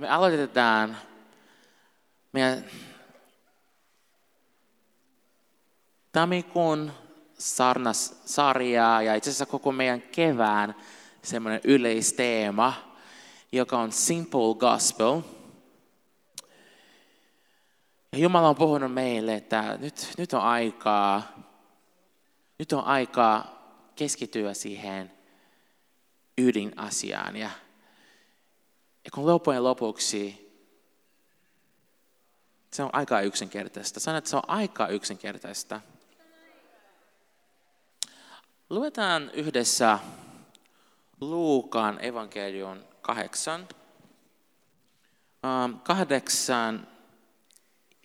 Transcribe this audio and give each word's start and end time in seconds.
me 0.00 0.08
aloitetaan 0.08 0.96
meidän 2.32 2.64
tammikuun 6.12 6.92
sarnas 7.38 8.22
sarjaa 8.24 9.02
ja 9.02 9.14
itse 9.14 9.30
asiassa 9.30 9.46
koko 9.46 9.72
meidän 9.72 10.02
kevään 10.02 10.74
semmoinen 11.22 11.60
yleisteema, 11.64 12.74
joka 13.52 13.78
on 13.78 13.92
Simple 13.92 14.54
Gospel. 14.58 15.20
Ja 18.12 18.18
Jumala 18.18 18.48
on 18.48 18.56
puhunut 18.56 18.94
meille, 18.94 19.34
että 19.34 19.78
nyt, 19.80 20.14
nyt 20.18 20.32
on 20.32 20.42
aikaa, 20.42 21.22
nyt 22.58 22.72
on 22.72 22.84
aikaa 22.84 23.60
keskittyä 23.96 24.54
siihen 24.54 25.12
ydinasiaan. 26.38 27.36
Ja 27.36 27.50
ja 29.04 29.10
kun 29.14 29.26
loppujen 29.26 29.64
lopuksi 29.64 30.50
se 32.72 32.82
on 32.82 32.90
aika 32.92 33.20
yksinkertaista. 33.20 34.00
Sanon, 34.00 34.18
että 34.18 34.30
se 34.30 34.36
on 34.36 34.42
aika 34.48 34.88
yksinkertaista. 34.88 35.80
Luetaan 38.70 39.30
yhdessä 39.34 39.98
Luukaan 41.20 42.04
evankelion 42.04 42.84
kahdeksan. 43.02 43.68
Um, 45.44 45.80
kahdeksan 45.80 46.88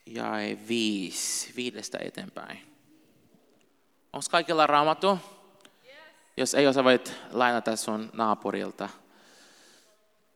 ja 0.06 0.32
viisi, 0.68 1.54
viidestä 1.56 1.98
eteenpäin. 2.02 2.76
Onko 4.14 4.26
kaikilla 4.32 4.68
raamattu? 4.68 5.20
Jos 6.38 6.54
ei 6.54 6.68
osaa, 6.68 6.84
voit 6.84 7.14
lainata 7.32 7.76
sun 7.76 8.10
naapurilta. 8.14 8.90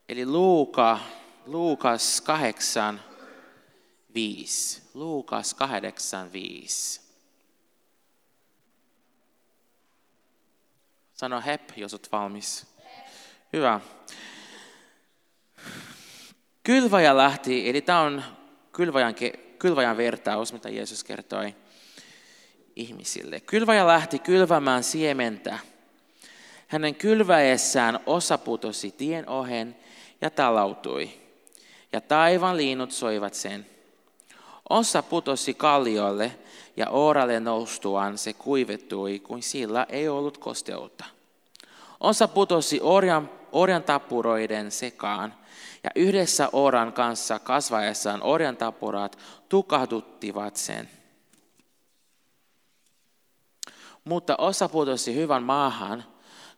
Eli 0.10 0.26
Luuka, 0.26 1.00
Luukas 1.46 2.22
8, 2.22 3.02
5. 4.14 4.82
Luukas 4.94 5.54
8, 5.54 6.34
5. 6.34 7.02
Sano 11.14 11.42
hep, 11.46 11.62
jos 11.78 11.94
olet 11.94 12.12
valmis. 12.12 12.68
Hyvä. 13.54 13.80
Kylväjä 16.64 17.18
lähti, 17.18 17.70
eli 17.70 17.82
tämä 17.82 18.02
on 18.02 18.24
kylväjän, 18.72 19.16
kylväjän 19.60 19.98
vertaus, 19.98 20.54
mitä 20.54 20.70
Jeesus 20.70 21.04
kertoi 21.04 21.56
ihmisille. 22.76 23.40
Kylväjä 23.40 23.88
lähti 23.88 24.20
kylvämään 24.20 24.84
siementä. 24.84 25.60
Hänen 26.68 26.96
kylväessään 26.96 28.00
osa 28.06 28.38
putosi 28.38 28.92
tien 28.92 29.30
ohen 29.30 29.76
ja 30.22 30.30
talautui, 30.30 31.12
ja 31.94 32.02
taivaan 32.02 32.58
liinut 32.58 32.92
soivat 32.92 33.34
sen. 33.34 33.66
Osa 34.70 35.04
putosi 35.04 35.54
kalliolle, 35.54 36.32
ja 36.78 36.90
oralle 36.90 37.40
noustuaan 37.40 38.18
se 38.18 38.34
kuivettui, 38.34 39.20
kuin 39.20 39.44
sillä 39.44 39.86
ei 39.90 40.10
ollut 40.10 40.38
kosteutta. 40.38 41.06
Osa 42.00 42.28
putosi 42.28 42.80
orjan, 42.82 43.30
orjan 43.52 43.84
tappuroiden 43.84 44.72
sekaan, 44.72 45.34
ja 45.84 45.90
yhdessä 45.96 46.50
oran 46.54 46.94
kanssa 46.94 47.40
kasvaessaan 47.40 48.24
orjan 48.24 48.58
tappurat 48.58 49.18
tukahduttivat 49.50 50.56
sen. 50.56 50.90
Mutta 54.04 54.36
osa 54.38 54.70
putosi 54.70 55.16
hyvän 55.16 55.44
maahan, 55.44 56.04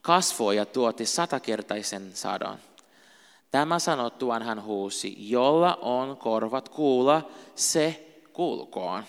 kasvoi 0.01 0.55
ja 0.55 0.65
tuotti 0.65 1.05
satakertaisen 1.05 2.11
sadon. 2.13 2.57
Tämä 3.51 3.79
sanottuaan 3.79 4.43
hän 4.43 4.63
huusi, 4.63 5.29
jolla 5.29 5.75
on 5.81 6.17
korvat 6.17 6.69
kuulla, 6.69 7.29
se 7.55 8.07
kuulkoon. 8.33 9.03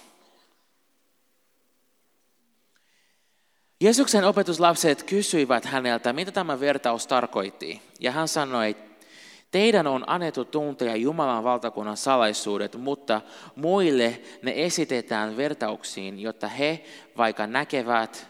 Jeesuksen 3.81 4.25
opetuslapset 4.25 5.03
kysyivät 5.03 5.65
häneltä, 5.65 6.13
mitä 6.13 6.33
tämä 6.33 6.61
vertaus 6.61 7.07
tarkoitti. 7.07 7.83
Ja 8.01 8.13
hän 8.13 8.29
sanoi, 8.29 8.77
teidän 9.51 9.87
on 9.87 10.05
annettu 10.07 10.45
tuntea 10.45 10.97
Jumalan 10.97 11.45
valtakunnan 11.45 11.97
salaisuudet, 11.97 12.77
mutta 12.77 13.21
muille 13.57 14.21
ne 14.43 14.53
esitetään 14.57 15.37
vertauksiin, 15.37 16.21
jotta 16.21 16.49
he, 16.49 16.85
vaikka 17.17 17.47
näkevät, 17.47 18.27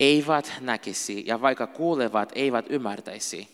eivät 0.00 0.52
näkisi, 0.60 1.24
ja 1.26 1.40
vaikka 1.40 1.66
kuulevat, 1.66 2.32
eivät 2.34 2.66
ymmärtäisi. 2.68 3.51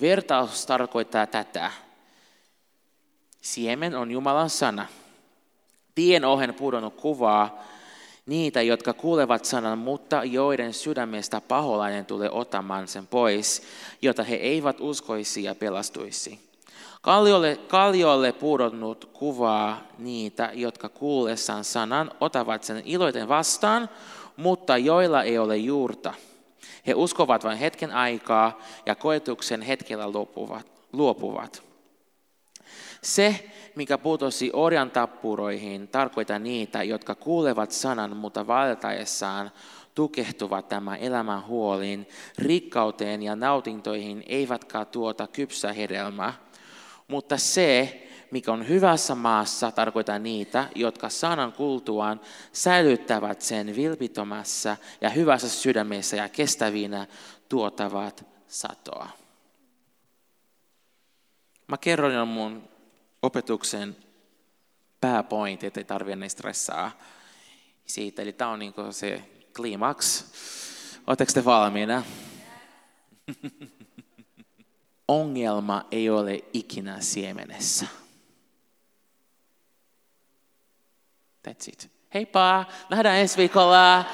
Vertaus 0.00 0.66
tarkoittaa 0.66 1.26
tätä. 1.26 1.72
Siemen 3.40 3.94
on 3.94 4.10
Jumalan 4.10 4.50
sana. 4.50 4.86
Tien 5.94 6.24
ohen 6.24 6.54
pudonnut 6.54 6.94
kuvaa 6.94 7.64
niitä, 8.26 8.62
jotka 8.62 8.92
kuulevat 8.92 9.44
sanan, 9.44 9.78
mutta 9.78 10.24
joiden 10.24 10.74
sydämestä 10.74 11.40
paholainen 11.40 12.06
tulee 12.06 12.30
ottamaan 12.30 12.88
sen 12.88 13.06
pois, 13.06 13.62
jota 14.02 14.22
he 14.22 14.34
eivät 14.34 14.76
uskoisi 14.80 15.42
ja 15.42 15.54
pelastuisi. 15.54 16.40
Kalliolle, 17.02 17.58
kalliolle 17.68 18.32
pudonnut 18.32 19.04
kuvaa 19.12 19.82
niitä, 19.98 20.50
jotka 20.54 20.88
kuullessaan 20.88 21.64
sanan 21.64 22.10
otavat 22.20 22.64
sen 22.64 22.82
iloiten 22.84 23.28
vastaan, 23.28 23.90
mutta 24.36 24.76
joilla 24.76 25.22
ei 25.22 25.38
ole 25.38 25.56
juurta– 25.56 26.14
he 26.86 26.94
uskovat 26.94 27.44
vain 27.44 27.58
hetken 27.58 27.92
aikaa 27.92 28.60
ja 28.86 28.94
koetuksen 28.94 29.62
hetkellä 29.62 30.10
luopuvat. 30.10 30.66
luopuvat. 30.92 31.62
Se, 33.02 33.50
mikä 33.74 33.98
putosi 33.98 34.50
orjan 34.52 34.90
tappuroihin, 34.90 35.88
tarkoittaa 35.88 36.38
niitä, 36.38 36.82
jotka 36.82 37.14
kuulevat 37.14 37.70
sanan, 37.70 38.16
mutta 38.16 38.46
valtaessaan 38.46 39.50
tukehtuvat 39.94 40.68
tämän 40.68 40.98
elämän 40.98 41.46
huoliin, 41.46 42.08
rikkauteen 42.38 43.22
ja 43.22 43.36
nautintoihin, 43.36 44.22
eivätkä 44.26 44.84
tuota 44.84 45.26
kypsä 45.26 45.72
hedelmää. 45.72 46.32
Mutta 47.08 47.36
se, 47.36 48.05
mikä 48.30 48.52
on 48.52 48.68
hyvässä 48.68 49.14
maassa, 49.14 49.72
tarkoittaa 49.72 50.18
niitä, 50.18 50.68
jotka 50.74 51.08
sanan 51.08 51.52
kultuaan 51.52 52.20
säilyttävät 52.52 53.42
sen 53.42 53.76
vilpitomässä 53.76 54.76
ja 55.00 55.10
hyvässä 55.10 55.48
sydämessä 55.48 56.16
ja 56.16 56.28
kestävinä 56.28 57.06
tuotavat 57.48 58.26
satoa. 58.48 59.08
Mä 61.66 61.78
kerron 61.78 62.28
mun 62.28 62.68
opetuksen 63.22 63.96
pääpointit, 65.00 65.66
ettei 65.66 65.84
tarvitse 65.84 66.16
ne 66.16 66.28
stressaa 66.28 66.90
siitä. 67.86 68.22
Eli 68.22 68.32
tämä 68.32 68.50
on 68.50 68.58
niin 68.58 68.74
se 68.90 69.22
klimaks. 69.56 70.24
Oletteko 71.06 71.32
te 71.32 71.44
valmiina? 71.44 72.02
Ongelma 75.08 75.84
ei 75.90 76.10
ole 76.10 76.44
ikinä 76.52 77.00
siemenessä. 77.00 77.86
That's 81.48 81.68
it. 81.68 81.90
Heippa, 82.14 82.64
nähdään 82.90 83.18
ensi 83.18 83.36
viikolla. 83.36 84.04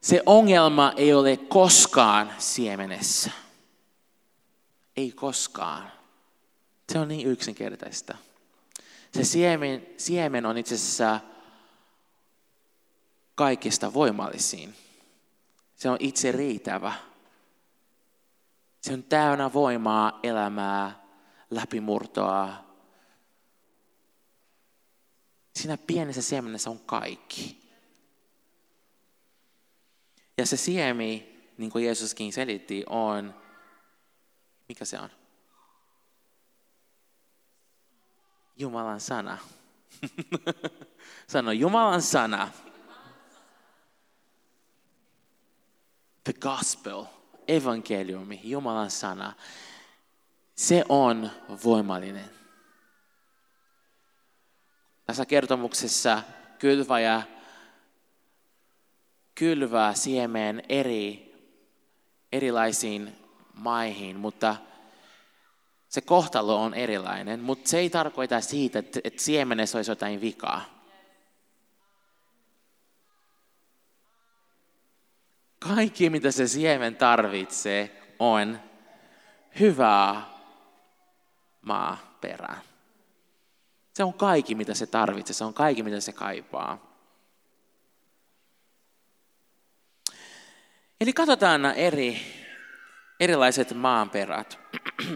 Se 0.00 0.22
ongelma 0.26 0.92
ei 0.96 1.14
ole 1.14 1.36
koskaan 1.36 2.32
siemenessä. 2.38 3.30
Ei 4.96 5.12
koskaan. 5.12 5.92
Se 6.92 6.98
on 6.98 7.08
niin 7.08 7.26
yksinkertaista. 7.26 8.16
Se 9.14 9.24
siemen, 9.24 9.86
siemen 9.96 10.46
on 10.46 10.58
itse 10.58 10.74
asiassa 10.74 11.20
kaikista 13.34 13.94
voimallisin. 13.94 14.74
Se 15.76 15.90
on 15.90 15.96
itse 16.00 16.32
riitävä. 16.32 16.92
Se 18.80 18.92
on 18.92 19.02
täynnä 19.02 19.52
voimaa, 19.52 20.18
elämää, 20.22 21.04
läpimurtoa, 21.50 22.63
Siinä 25.56 25.76
pienessä 25.76 26.22
siemenessä 26.22 26.70
on 26.70 26.78
kaikki. 26.78 27.64
Ja 30.38 30.46
se 30.46 30.56
siemi, 30.56 31.40
niin 31.58 31.70
kuin 31.70 31.84
Jeesuskin 31.84 32.32
selitti, 32.32 32.84
on 32.88 33.34
Mikä 34.68 34.84
se 34.84 35.00
on? 35.00 35.10
Jumalan 38.56 39.00
sana. 39.00 39.38
Sano 41.26 41.52
Jumalan 41.52 42.02
sana. 42.02 42.50
The 46.24 46.32
gospel, 46.32 47.04
evankeliumi, 47.48 48.40
Jumalan 48.44 48.90
sana. 48.90 49.32
Se 50.54 50.84
on 50.88 51.30
voimallinen. 51.64 52.30
Tässä 55.06 55.26
kertomuksessa 55.26 56.22
kylväjä 56.58 57.22
kylvää 59.34 59.94
siemeen 59.94 60.62
eri, 60.68 61.34
erilaisiin 62.32 63.16
maihin, 63.54 64.16
mutta 64.16 64.56
se 65.88 66.00
kohtalo 66.00 66.62
on 66.62 66.74
erilainen, 66.74 67.40
mutta 67.40 67.68
se 67.68 67.78
ei 67.78 67.90
tarkoita 67.90 68.40
siitä, 68.40 68.78
että, 68.78 69.00
että 69.04 69.22
siemenessä 69.22 69.78
olisi 69.78 69.90
jotain 69.90 70.20
vikaa. 70.20 70.64
Kaikki, 75.58 76.10
mitä 76.10 76.30
se 76.30 76.48
siemen 76.48 76.96
tarvitsee, 76.96 78.02
on 78.18 78.60
hyvää 79.60 80.28
maaperää. 81.62 82.73
Se 83.94 84.04
on 84.04 84.14
kaikki, 84.14 84.54
mitä 84.54 84.74
se 84.74 84.86
tarvitsee. 84.86 85.34
Se 85.34 85.44
on 85.44 85.54
kaikki, 85.54 85.82
mitä 85.82 86.00
se 86.00 86.12
kaipaa. 86.12 86.94
Eli 91.00 91.12
katsotaan 91.12 91.62
nämä 91.62 91.74
eri, 91.74 92.20
erilaiset 93.20 93.74
maanperät. 93.74 94.58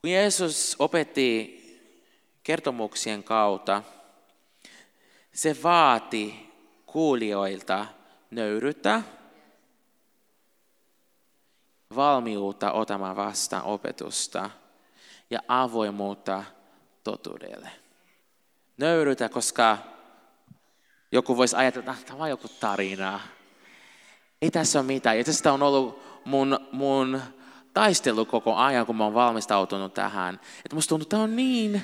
Kun 0.00 0.10
Jeesus 0.10 0.76
opetti 0.78 1.58
kertomuksien 2.42 3.24
kautta, 3.24 3.82
se 5.32 5.56
vaati 5.62 6.52
kuulijoilta 6.86 7.86
nöyryttä, 8.30 9.02
valmiutta 11.96 12.72
otamaan 12.72 13.16
vastaan 13.16 13.64
opetusta 13.64 14.50
ja 15.30 15.40
avoimuutta 15.48 16.44
totuudelle. 17.04 17.70
Nöyrytä, 18.76 19.28
koska 19.28 19.78
joku 21.12 21.36
voisi 21.36 21.56
ajatella, 21.56 21.92
että 21.92 22.06
tämä 22.06 22.22
on 22.22 22.30
joku 22.30 22.48
tarina. 22.48 23.20
Ei 24.42 24.50
tässä 24.50 24.78
ole 24.78 24.86
mitään. 24.86 25.18
Ja 25.18 25.24
tästä 25.24 25.52
on 25.52 25.62
ollut 25.62 26.02
mun, 26.24 26.68
mun 26.72 27.20
taistelu 27.74 28.24
koko 28.24 28.54
ajan, 28.54 28.86
kun 28.86 28.96
mä 28.96 29.04
oon 29.04 29.14
valmistautunut 29.14 29.94
tähän. 29.94 30.40
Että 30.64 30.74
musta 30.74 30.88
tuntuu, 30.88 31.04
että 31.04 31.10
tämä 31.10 31.22
on 31.22 31.36
niin, 31.36 31.82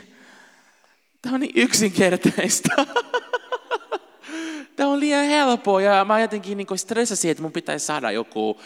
tämä 1.23 1.35
on 1.35 1.41
niin 1.41 1.53
yksinkertaista. 1.55 2.69
Tämä 4.77 4.89
on 4.89 5.01
liian 5.01 5.27
helppoa 5.27 5.81
ja 5.81 6.05
mä 6.05 6.21
jotenkin 6.21 6.59
niin 6.59 6.79
stressasin, 6.79 7.31
että 7.31 7.43
mun 7.43 7.53
pitäisi 7.53 7.87
saada 7.87 8.11
joku, 8.11 8.61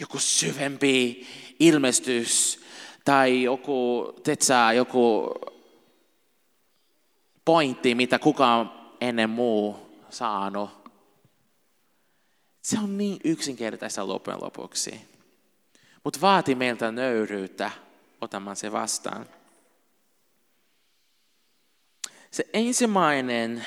joku 0.00 0.18
syvempi 0.18 1.26
ilmestys 1.60 2.63
tai 3.04 3.42
joku, 3.42 4.12
tetsää, 4.22 4.72
joku 4.72 5.34
pointti, 7.44 7.94
mitä 7.94 8.18
kukaan 8.18 8.72
ennen 9.00 9.30
muu 9.30 9.76
saanut. 10.10 10.70
Se 12.62 12.78
on 12.78 12.98
niin 12.98 13.20
yksinkertaista 13.24 14.08
loppujen 14.08 14.42
lopuksi. 14.42 15.00
Mutta 16.04 16.20
vaati 16.20 16.54
meiltä 16.54 16.92
nöyryyttä 16.92 17.70
otamaan 18.20 18.56
se 18.56 18.72
vastaan. 18.72 19.26
Se 22.30 22.46
ensimmäinen 22.52 23.66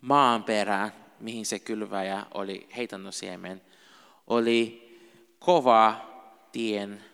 maanperä, 0.00 0.90
mihin 1.20 1.46
se 1.46 1.58
kylväjä 1.58 2.26
oli 2.34 2.68
heitannut 2.76 3.14
siemen, 3.14 3.62
oli 4.26 4.90
kova 5.38 6.10
tien 6.52 7.04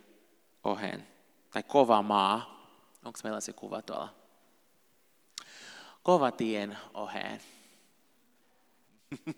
ohen, 0.64 1.06
tai 1.56 1.62
kova 1.62 2.03
maa. 2.03 2.69
Onko 3.05 3.19
meillä 3.25 3.41
se 3.41 3.53
kuva 3.53 3.82
tuolla? 3.82 4.14
Kova 6.03 6.31
tien 6.31 6.79
oheen. 6.94 7.41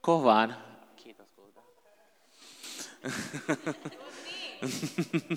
Kovan. 0.00 0.56
Kiitos 0.96 1.30
kulta. 1.30 1.60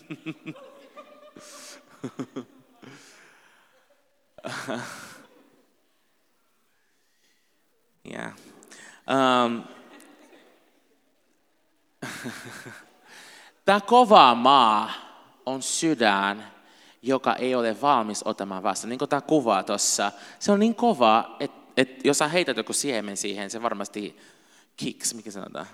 Tämä 13.72 13.82
kova 13.82 14.36
maa 14.36 14.92
on 15.46 15.62
sydän, 15.62 16.52
joka 17.02 17.36
ei 17.36 17.56
ole 17.56 17.82
valmis 17.82 18.22
ottamaan 18.26 18.64
vastaan. 18.64 18.90
Niin 18.90 19.00
kuin 19.00 19.10
tämä 19.10 19.22
kuva 19.22 19.64
tuossa, 19.64 20.12
se 20.40 20.52
on 20.52 20.60
niin 20.60 20.76
kova, 20.76 21.36
että, 21.40 21.72
että 21.78 22.08
jos 22.08 22.18
sä 22.18 22.28
heität 22.28 22.58
joku 22.58 22.74
siemen 22.74 23.18
siihen, 23.18 23.50
se 23.50 23.62
varmasti 23.62 24.18
kicks, 24.78 25.14
mikä 25.14 25.32
sanotaan, 25.32 25.68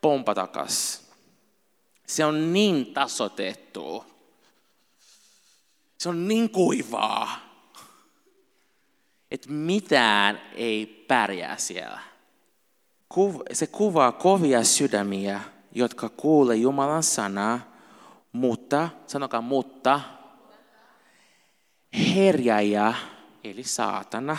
pompa 0.00 0.34
takas. 0.34 1.04
Se 2.06 2.24
on 2.24 2.52
niin 2.52 2.86
tasotettu. 2.94 4.04
Se 5.98 6.08
on 6.08 6.28
niin 6.28 6.50
kuivaa, 6.50 7.36
että 9.30 9.50
mitään 9.50 10.40
ei 10.54 10.86
pärjää 11.08 11.56
siellä. 11.56 12.00
Se 13.52 13.66
kuvaa 13.66 14.12
kovia 14.12 14.64
sydämiä, 14.64 15.53
jotka 15.74 16.08
kuulee 16.08 16.56
Jumalan 16.56 17.02
sanaa, 17.02 17.60
mutta, 18.32 18.88
sanokaa 19.06 19.40
mutta, 19.40 20.00
herjäjä, 22.14 22.94
eli 23.44 23.64
saatana, 23.64 24.36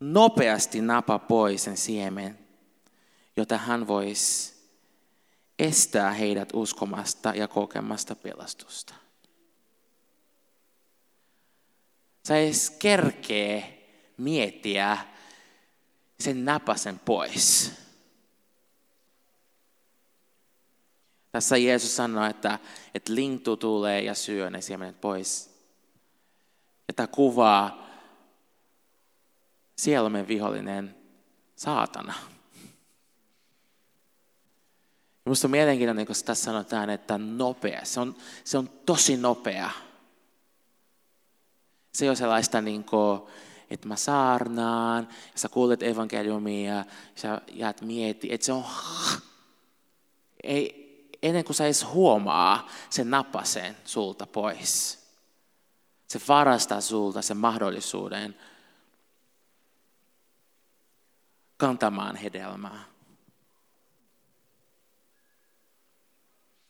nopeasti 0.00 0.80
napa 0.80 1.18
pois 1.18 1.64
sen 1.64 1.76
siemen, 1.76 2.38
jota 3.36 3.58
hän 3.58 3.86
voisi 3.86 4.54
estää 5.58 6.10
heidät 6.10 6.48
uskomasta 6.52 7.34
ja 7.34 7.48
kokemasta 7.48 8.14
pelastusta. 8.14 8.94
Sä 12.28 12.36
edes 12.36 12.70
kerkee 12.70 13.74
miettiä 14.16 14.98
sen 16.20 16.44
napasen 16.44 16.98
pois. 16.98 17.72
Tässä 21.38 21.56
Jeesus 21.56 21.96
sanoi, 21.96 22.30
että, 22.30 22.58
että 22.94 23.14
lintu 23.14 23.56
tulee 23.56 24.02
ja 24.02 24.14
syö 24.14 24.50
ne 24.50 24.60
siemenet 24.60 25.00
pois. 25.00 25.50
Ja 26.88 26.94
tämä 26.94 27.06
kuvaa 27.06 27.86
sielumme 29.76 30.28
vihollinen 30.28 30.96
saatana. 31.56 32.14
Minusta 35.24 35.46
on 35.46 35.50
mielenkiintoinen, 35.50 36.06
kun 36.06 36.16
tässä 36.24 36.44
sanotaan, 36.44 36.90
että 36.90 37.18
nopea. 37.18 37.84
Se 37.84 38.00
on, 38.00 38.16
se 38.44 38.58
on 38.58 38.68
tosi 38.86 39.16
nopea. 39.16 39.70
Se 41.94 42.04
ei 42.04 42.08
ole 42.08 42.16
sellaista, 42.16 42.60
niin 42.60 42.84
kuin, 42.84 43.20
että 43.70 43.88
mä 43.88 43.96
saarnaan, 43.96 45.08
ja 45.32 45.38
sä 45.38 45.48
kuulet 45.48 45.82
evankeliumia, 45.82 46.74
ja 46.74 46.84
sä 47.14 47.40
jäät 47.52 47.80
miettimään, 47.82 48.34
että 48.34 48.44
se 48.44 48.52
on... 48.52 48.64
Ei, 50.42 50.87
ennen 51.22 51.44
kuin 51.44 51.56
sä 51.56 51.64
edes 51.64 51.86
huomaa, 51.86 52.68
se 52.90 53.04
nappaa 53.04 53.44
sen 53.44 53.76
sulta 53.84 54.26
pois. 54.26 54.98
Se 56.08 56.20
varastaa 56.28 56.80
sulta 56.80 57.22
sen 57.22 57.36
mahdollisuuden 57.36 58.36
kantamaan 61.56 62.16
hedelmää. 62.16 62.84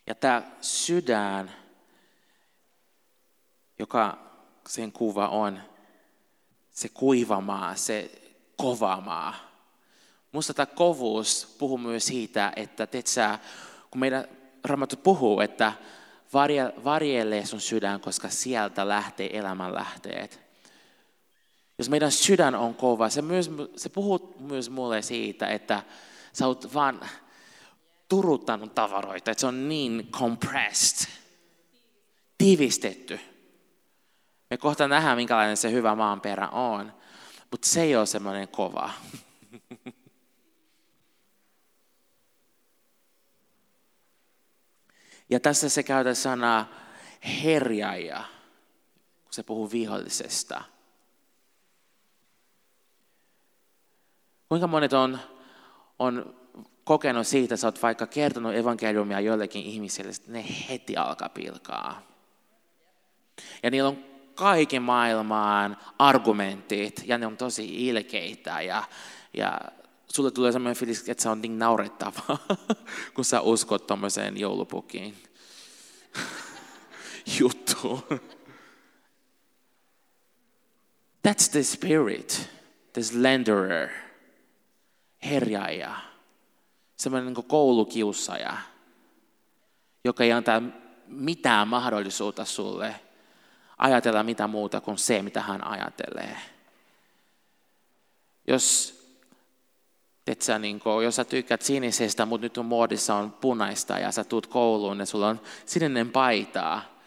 Ja 0.06 0.14
tämä 0.14 0.42
sydän, 0.60 1.56
joka 3.78 4.18
sen 4.68 4.92
kuva 4.92 5.28
on, 5.28 5.62
se 6.70 6.88
kuiva 6.88 7.40
maa, 7.40 7.76
se 7.76 8.22
kova 8.56 9.00
maa. 9.00 9.34
Minusta 10.32 10.54
tämä 10.54 10.66
kovuus 10.66 11.56
puhuu 11.58 11.78
myös 11.78 12.06
siitä, 12.06 12.52
että 12.56 12.86
tetsä, 12.86 13.38
kun 13.90 14.00
meidän 14.00 14.37
Raamattu 14.68 14.96
puhuu, 14.96 15.40
että 15.40 15.72
varjelle 16.84 17.46
sun 17.46 17.60
sydän, 17.60 18.00
koska 18.00 18.28
sieltä 18.28 18.88
lähtee 18.88 19.38
elämänlähteet. 19.38 20.40
Jos 21.78 21.90
meidän 21.90 22.12
sydän 22.12 22.54
on 22.54 22.74
kova, 22.74 23.08
se, 23.08 23.22
myös, 23.22 23.50
se 23.76 23.88
puhuu 23.88 24.36
myös 24.40 24.70
mulle 24.70 25.02
siitä, 25.02 25.46
että 25.46 25.82
sä 26.32 26.46
oot 26.46 26.74
vaan, 26.74 27.00
turuttanut 28.08 28.74
tavaroita, 28.74 29.30
että 29.30 29.40
se 29.40 29.46
on 29.46 29.68
niin 29.68 30.08
compressed, 30.10 31.12
tiivistetty. 32.38 33.20
Me 34.50 34.56
kohta 34.56 34.88
nähdään, 34.88 35.16
minkälainen 35.16 35.56
se 35.56 35.72
hyvä 35.72 35.94
maanperä 35.94 36.48
on, 36.48 36.92
mutta 37.50 37.68
se 37.68 37.82
ei 37.82 37.96
ole 37.96 38.06
semmoinen 38.06 38.48
kova. 38.48 38.90
Ja 45.30 45.40
tässä 45.40 45.68
se 45.68 45.82
käytä 45.82 46.14
sanaa 46.14 46.68
herjaaja, 47.44 48.24
kun 49.24 49.32
se 49.32 49.42
puhuu 49.42 49.70
vihollisesta. 49.70 50.64
Kuinka 54.48 54.66
monet 54.66 54.92
on, 54.92 55.18
on 55.98 56.36
kokenut 56.84 57.26
siitä, 57.26 57.54
että 57.54 57.66
olet 57.66 57.82
vaikka 57.82 58.06
kertonut 58.06 58.54
evankeliumia 58.54 59.20
joillekin 59.20 59.62
ihmisille, 59.62 60.10
että 60.10 60.32
ne 60.32 60.44
heti 60.68 60.96
alkaa 60.96 61.28
pilkaa. 61.28 62.02
Ja 63.62 63.70
niillä 63.70 63.88
on 63.88 64.04
kaiken 64.34 64.82
maailmaan 64.82 65.76
argumentit 65.98 67.02
ja 67.06 67.18
ne 67.18 67.26
on 67.26 67.36
tosi 67.36 67.88
ilkeitä 67.88 68.60
ja, 68.60 68.84
ja 69.34 69.60
sulle 70.12 70.30
tulee 70.30 70.52
sellainen 70.52 70.76
fiilis, 70.76 71.08
että 71.08 71.22
se 71.22 71.28
on 71.28 71.42
niin 71.42 71.58
naurettavaa, 71.58 72.38
kun 73.14 73.24
sä 73.24 73.40
uskot 73.40 73.86
tuommoiseen 73.86 74.36
joulupukiin 74.36 75.16
juttuun. 77.40 78.02
That's 81.28 81.50
the 81.50 81.62
spirit, 81.62 82.50
this 82.92 83.12
lenderer, 83.12 83.88
herjaaja, 85.24 85.94
semmoinen 86.96 87.34
niin 87.34 87.44
koulukiusaja, 87.44 88.56
joka 90.04 90.24
ei 90.24 90.32
antaa 90.32 90.62
mitään 91.06 91.68
mahdollisuutta 91.68 92.44
sulle 92.44 93.00
ajatella 93.78 94.22
mitä 94.22 94.46
muuta 94.46 94.80
kuin 94.80 94.98
se, 94.98 95.22
mitä 95.22 95.42
hän 95.42 95.66
ajattelee. 95.66 96.38
Jos 98.46 98.97
et 100.28 100.42
sä, 100.42 100.58
niin 100.58 100.80
kuin, 100.80 101.04
jos 101.04 101.16
sä 101.16 101.24
tykkäät 101.24 101.62
sinisestä, 101.62 102.26
mutta 102.26 102.44
nyt 102.44 102.58
on 102.58 102.66
muodissa 102.66 103.14
on 103.14 103.32
punaista 103.32 103.98
ja 103.98 104.12
sä 104.12 104.24
tuut 104.24 104.46
kouluun 104.46 104.98
ja 104.98 105.06
sulla 105.06 105.28
on 105.28 105.40
sininen 105.66 106.10
paitaa. 106.10 106.98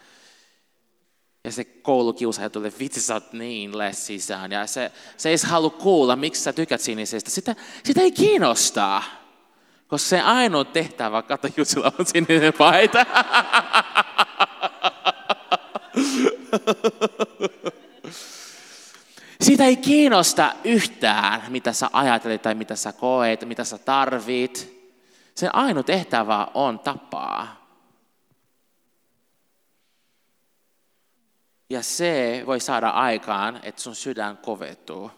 Ja 1.44 1.52
se 1.52 1.64
koulukiusaaja 1.64 2.50
tulee, 2.50 2.72
vitsi 2.78 3.00
sä 3.00 3.14
oot 3.14 3.32
niin 3.32 3.72
sisään. 3.92 4.52
Ja 4.52 4.66
se, 4.66 4.92
se 5.16 5.28
ei 5.28 5.36
halua 5.46 5.70
kuulla, 5.70 6.16
miksi 6.16 6.42
sä 6.42 6.52
tykkät 6.52 6.80
sinisestä. 6.80 7.30
Sitä, 7.30 7.56
sitä 7.84 8.00
ei 8.00 8.12
kiinnostaa. 8.12 9.02
Koska 9.88 10.08
se 10.08 10.20
ainoa 10.20 10.64
tehtävä, 10.64 11.22
kato 11.22 11.48
Jusilla 11.56 11.92
on 11.98 12.06
sininen 12.06 12.52
paita. 12.52 13.06
Siitä 19.52 19.64
ei 19.64 19.76
kiinnosta 19.76 20.54
yhtään, 20.64 21.42
mitä 21.48 21.72
sä 21.72 21.90
ajattelet 21.92 22.42
tai 22.42 22.54
mitä 22.54 22.76
sä 22.76 22.92
koet, 22.92 23.44
mitä 23.44 23.64
sä 23.64 23.78
tarvit. 23.78 24.82
Sen 25.34 25.54
ainoa 25.54 25.82
tehtävä 25.82 26.48
on 26.54 26.78
tapaa. 26.78 27.66
Ja 31.70 31.82
se 31.82 32.42
voi 32.46 32.60
saada 32.60 32.88
aikaan, 32.88 33.60
että 33.62 33.82
sun 33.82 33.94
sydän 33.94 34.36
kovettuu. 34.36 35.10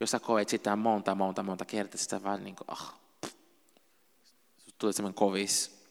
Jos 0.00 0.10
sä 0.10 0.20
koet 0.20 0.48
sitä 0.48 0.76
monta, 0.76 1.14
monta, 1.14 1.42
monta 1.42 1.64
kertaa, 1.64 1.98
sitä 1.98 2.22
vaan 2.22 2.44
niin 2.44 2.56
kuin, 2.56 2.68
ah, 2.70 2.94
tulee 4.78 4.92
semmoinen 4.92 5.14
kovis. 5.14 5.84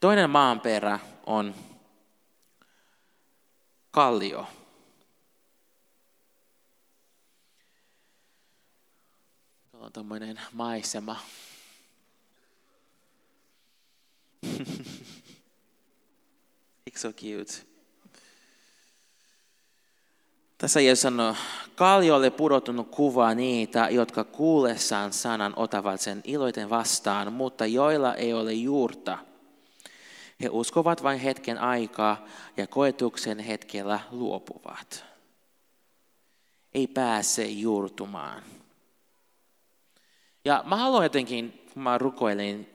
Toinen 0.00 0.30
maanperä 0.30 0.98
on 1.26 1.54
kallio. 3.90 4.46
On 9.80 9.92
tuommoinen 9.92 10.40
maisema. 10.52 11.16
Eikö 16.86 16.98
so 16.98 17.12
cute? 17.12 17.52
Tässä 20.58 20.80
Jeesus 20.80 21.02
sanoo, 21.02 21.36
kaljolle 21.74 22.30
pudotunut 22.30 22.90
kuva 22.90 23.34
niitä, 23.34 23.88
jotka 23.90 24.24
kuullessaan 24.24 25.12
sanan 25.12 25.52
otavat 25.56 26.00
sen 26.00 26.20
iloiten 26.24 26.70
vastaan, 26.70 27.32
mutta 27.32 27.66
joilla 27.66 28.14
ei 28.14 28.32
ole 28.32 28.52
juurta. 28.52 29.18
He 30.40 30.48
uskovat 30.48 31.02
vain 31.02 31.20
hetken 31.20 31.58
aikaa 31.58 32.26
ja 32.56 32.66
koetuksen 32.66 33.38
hetkellä 33.38 34.00
luopuvat. 34.10 35.04
Ei 36.74 36.86
pääse 36.86 37.44
juurtumaan. 37.44 38.42
Ja 40.44 40.64
mä 40.66 40.76
haluan 40.76 41.02
jotenkin, 41.02 41.64
kun 41.74 41.82
mä 41.82 41.98
rukoilin, 41.98 42.68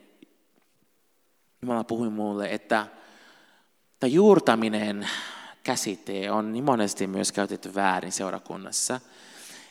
Jumala 1.62 1.84
puhui 1.84 2.10
mulle, 2.10 2.48
että 2.52 2.86
tämä 4.00 4.10
juurtaminen 4.10 5.08
käsite 5.62 6.30
on 6.30 6.52
niin 6.52 6.64
monesti 6.64 7.06
myös 7.06 7.32
käytetty 7.32 7.74
väärin 7.74 8.12
seurakunnassa. 8.12 9.00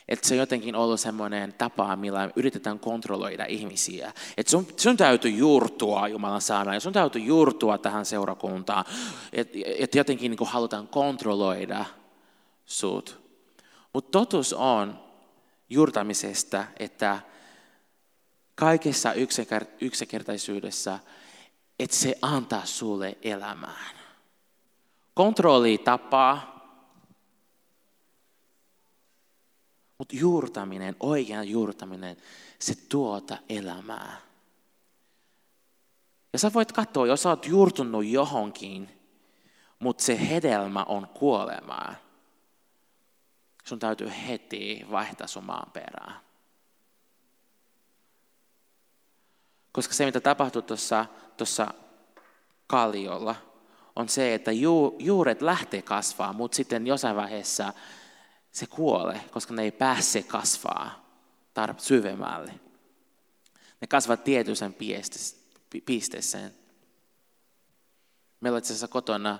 Että 0.07 0.27
se 0.27 0.33
on 0.33 0.37
jotenkin 0.37 0.75
ollut 0.75 0.99
semmoinen 0.99 1.53
tapa, 1.53 1.95
millä 1.95 2.29
yritetään 2.35 2.79
kontrolloida 2.79 3.45
ihmisiä. 3.45 4.13
Että 4.37 4.51
sun, 4.51 4.67
sun 4.77 4.97
täytyy 4.97 5.31
juurtua 5.31 6.07
Jumalan 6.07 6.41
sanaan 6.41 6.75
ja 6.75 6.79
sun 6.79 6.93
täytyy 6.93 7.21
juurtua 7.21 7.77
tähän 7.77 8.05
seurakuntaan. 8.05 8.85
Että 9.33 9.57
et 9.79 9.95
jotenkin 9.95 10.31
niin 10.31 10.47
halutaan 10.47 10.87
kontrolloida 10.87 11.85
sut. 12.65 13.19
Mutta 13.93 14.11
totuus 14.11 14.53
on 14.53 14.99
juurtamisesta, 15.69 16.65
että 16.79 17.19
kaikessa 18.55 19.13
yksinkertaisuudessa, 19.81 20.99
että 21.79 21.95
se 21.95 22.15
antaa 22.21 22.65
sulle 22.65 23.17
elämään. 23.21 23.95
Kontrolli 25.13 25.77
tapaa, 25.77 26.53
mutta 29.97 30.15
juurtaminen, 30.15 30.95
oikea 30.99 31.43
juurtaminen, 31.43 32.17
se 32.59 32.75
tuota 32.89 33.37
elämää. 33.49 34.21
Ja 36.33 36.39
sä 36.39 36.51
voit 36.53 36.71
katsoa, 36.71 37.07
jos 37.07 37.23
sä 37.23 37.29
oot 37.29 37.45
juurtunut 37.45 38.05
johonkin, 38.05 38.89
mutta 39.79 40.03
se 40.03 40.29
hedelmä 40.29 40.83
on 40.83 41.07
kuolemaa, 41.07 41.95
sun 43.63 43.79
täytyy 43.79 44.11
heti 44.27 44.85
vaihtaa 44.91 45.27
sun 45.27 45.43
maan 45.43 45.71
perään. 45.71 46.22
Koska 49.73 49.93
se, 49.93 50.05
mitä 50.05 50.19
tapahtuu 50.19 50.61
tuossa, 50.61 51.05
tuossa 51.37 51.73
kalliolla, 52.67 53.35
on 53.95 54.09
se, 54.09 54.33
että 54.33 54.51
ju, 54.51 54.95
juuret 54.99 55.41
lähtee 55.41 55.81
kasvaa, 55.81 56.33
mutta 56.33 56.55
sitten 56.55 56.87
jossain 56.87 57.15
vaiheessa 57.15 57.73
se 58.51 58.65
kuolee, 58.67 59.21
koska 59.31 59.53
ne 59.53 59.61
ei 59.61 59.71
pääse 59.71 60.23
kasvaa 60.23 61.05
tarp 61.53 61.79
syvemmälle. 61.79 62.53
Ne 63.81 63.87
kasvavat 63.87 64.23
tietyisen 64.23 64.75
pisteeseen. 65.85 66.55
Meillä 68.39 68.57
itse 68.57 68.73
asiassa 68.73 68.87
kotona, 68.87 69.39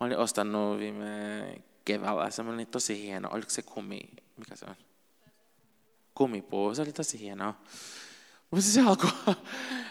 mä 0.00 0.06
olin 0.06 0.18
ostanut 0.18 0.78
viime 0.78 1.62
keväällä 1.84 2.30
semmoinen 2.30 2.66
tosi 2.66 3.02
hieno, 3.02 3.28
oliko 3.32 3.50
se 3.50 3.62
kumi, 3.62 4.00
mikä 4.36 4.56
se 4.56 4.66
on? 4.68 4.76
Kumipuu, 6.14 6.74
se 6.74 6.82
oli 6.82 6.92
tosi 6.92 7.20
hieno. 7.20 7.54
Mutta 8.52 8.66
se 8.66 8.80
alkoi, 8.80 9.10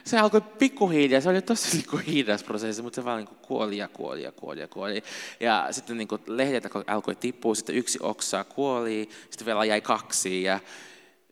se 0.03 0.17
alkoi 0.17 0.41
pikkuhiljaa, 0.41 1.21
se 1.21 1.29
oli 1.29 1.41
tosi 1.41 1.71
niin 1.77 1.89
kuin 1.89 2.03
hidas 2.03 2.43
prosessi, 2.43 2.81
mutta 2.81 2.95
se 2.95 3.05
vaan 3.05 3.17
niin 3.17 3.27
kuin 3.27 3.37
kuoli 3.41 3.77
ja 3.77 3.87
kuoli 3.87 4.23
ja 4.23 4.31
kuoli 4.31 4.59
ja 4.59 4.67
kuoli. 4.67 5.03
Ja 5.39 5.67
sitten 5.71 5.97
niin 5.97 6.07
kuin 6.07 6.21
lehdet 6.27 6.63
alkoi 6.87 7.15
tippua, 7.15 7.55
sitten 7.55 7.75
yksi 7.75 7.99
oksa 8.01 8.43
kuoli, 8.43 9.09
sitten 9.29 9.45
vielä 9.45 9.65
jäi 9.65 9.81
kaksi. 9.81 10.43
Ja 10.43 10.59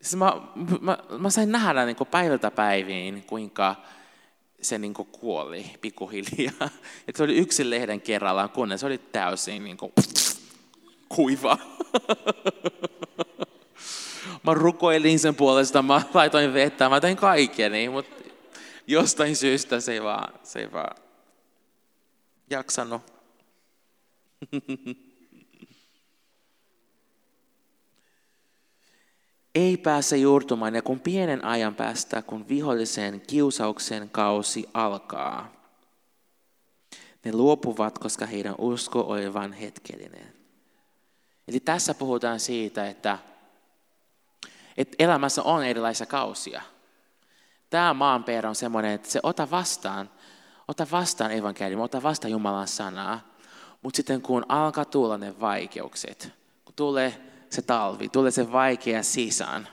siis 0.02 0.16
mä, 0.16 0.34
mä, 0.82 0.98
mä 1.18 1.30
sain 1.30 1.52
nähdä 1.52 1.86
niin 1.86 1.96
kuin 1.96 2.08
päivältä 2.08 2.52
päiviin, 2.52 3.24
kuinka 3.24 3.76
se 4.62 4.78
niin 4.78 4.94
kuin 4.94 5.08
kuoli 5.12 5.66
pikkuhiljaa. 5.82 6.70
Et 7.08 7.16
se 7.16 7.24
oli 7.24 7.38
yksi 7.38 7.70
lehden 7.70 8.02
kerrallaan, 8.02 8.50
kunnes 8.50 8.80
se 8.80 8.86
oli 8.86 8.98
täysin 8.98 9.64
niin 9.64 9.78
kuin, 9.78 9.92
kuiva. 11.10 11.58
Mä 14.44 14.54
rukoilin 14.54 15.20
sen 15.20 15.36
puolesta, 15.36 15.82
mä 15.82 16.02
laitoin 16.14 16.54
vettä, 16.54 16.90
mä 16.90 17.02
tein 17.02 17.18
kaikkeni, 17.18 17.90
mutta 17.90 18.16
jostain 18.88 19.36
syystä 19.36 19.80
se 19.80 19.94
ei 19.94 20.04
vaan, 20.04 20.34
se 20.44 20.60
ei 20.60 20.72
vaan 20.72 20.96
jaksanut. 22.50 23.02
ei 29.56 29.78
pääse 29.78 30.18
juurtumaan 30.18 30.76
ja 30.76 30.82
kun 30.82 31.00
pienen 31.00 31.46
ajan 31.46 31.76
päästä, 31.76 32.22
kun 32.22 32.48
vihollisen 32.48 33.22
kiusauksen 33.22 34.10
kausi 34.10 34.70
alkaa, 34.74 35.60
ne 37.26 37.34
luopuvat, 37.34 38.00
koska 38.00 38.26
heidän 38.26 38.56
usko 38.58 39.02
oli 39.02 39.34
vain 39.34 39.54
hetkellinen. 39.54 40.34
Eli 41.48 41.60
tässä 41.60 41.94
puhutaan 41.94 42.40
siitä, 42.40 42.90
että, 42.90 43.20
että 44.80 44.96
elämässä 45.00 45.44
on 45.44 45.64
erilaisia 45.64 46.06
kausia. 46.06 46.62
Tämä 47.70 47.94
maanperä 47.94 48.50
on 48.50 48.56
semmoinen, 48.56 48.92
että 48.92 49.10
se 49.10 49.20
ota 49.24 49.52
vastaan, 49.52 50.10
ota 50.68 50.88
vastaan 50.92 51.32
evankeliumi, 51.32 51.84
ota 51.84 52.04
vastaan 52.04 52.32
Jumalan 52.32 52.68
sanaa, 52.68 53.22
mutta 53.82 53.98
sitten 53.98 54.22
kun 54.22 54.46
alkaa 54.50 54.86
tulla 54.86 55.18
ne 55.18 55.40
vaikeukset, 55.40 56.34
kun 56.66 56.76
tulee 56.76 57.22
se 57.50 57.62
talvi, 57.62 58.10
tulee 58.10 58.32
se 58.32 58.52
vaikea 58.52 59.04
sisään, 59.04 59.68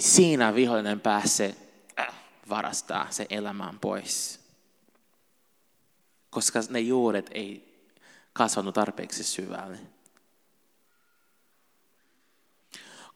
siinä 0.00 0.54
vihollinen 0.54 1.00
pääsee 1.00 1.56
äh, 2.00 2.14
varastaa 2.48 3.06
se 3.10 3.26
elämään 3.30 3.78
pois. 3.78 4.40
Koska 6.30 6.60
ne 6.70 6.80
juuret 6.80 7.30
ei 7.34 7.72
kasvanut 8.32 8.74
tarpeeksi 8.74 9.24
syvälle. 9.24 9.78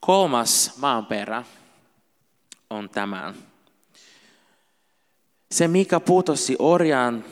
Kolmas 0.07 0.73
maanperä 0.77 1.45
on 2.71 2.91
tämän. 2.91 3.35
Se, 5.51 5.69
mikä 5.69 6.01
putosi 6.01 6.57
orjan, 6.59 7.25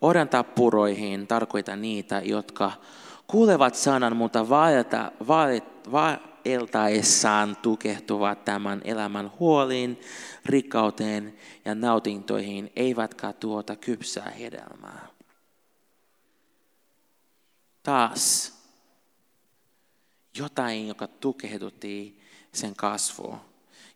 orjan 0.00 0.28
tappuroihin, 0.28 1.26
tarkoittaa 1.26 1.76
niitä, 1.76 2.20
jotka 2.24 2.72
kuulevat 3.26 3.74
sanan, 3.74 4.16
mutta 4.16 4.48
vaelta, 4.48 5.12
vaeltaessaan 5.92 7.56
tukehtuvat 7.56 8.44
tämän 8.44 8.80
elämän 8.84 9.30
huoliin, 9.38 10.00
rikkauteen 10.46 11.36
ja 11.64 11.74
nautintoihin, 11.74 12.72
eivätkä 12.76 13.32
tuota 13.32 13.76
kypsää 13.76 14.30
hedelmää. 14.30 15.06
Taas 17.82 18.52
jotain, 20.38 20.88
joka 20.88 21.06
tukehdutti 21.06 22.21
sen 22.54 22.76
kasvua. 22.76 23.44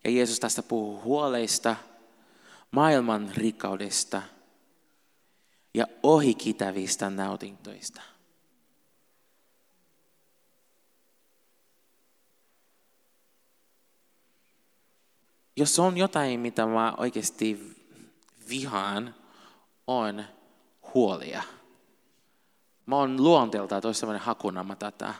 Ja 0.05 0.11
Jeesus 0.11 0.41
tästä 0.41 0.63
puhuu 0.63 1.01
huoleista, 1.01 1.77
maailman 2.71 3.33
rikkaudesta 3.35 4.23
ja 5.75 5.87
ohikitävistä 6.03 7.11
nautintoista. 7.11 8.03
Jos 15.57 15.79
on 15.79 15.97
jotain, 15.97 16.41
mitä 16.41 16.67
mä 16.67 16.95
oikeasti 16.97 17.77
vihaan, 18.49 19.15
on 19.87 20.25
huolia. 20.95 21.43
Mä 22.87 22.97
oon 22.97 23.23
luonteeltaan 23.23 23.83
tosi 23.83 24.01
sellainen 24.01 24.27
hakunama 24.27 24.77
tätä 24.77 25.15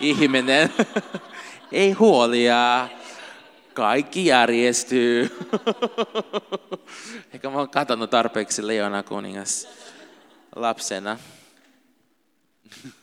ihminen. 0.00 0.72
Ei 1.72 1.92
huolia. 1.92 2.88
Kaikki 3.74 4.26
järjestyy. 4.26 5.38
Ehkä 7.34 7.50
mä 7.50 7.58
oon 7.58 7.70
katsonut 7.70 8.10
tarpeeksi 8.10 8.66
Leona 8.66 9.02
kuningas 9.02 9.68
lapsena. 10.56 11.18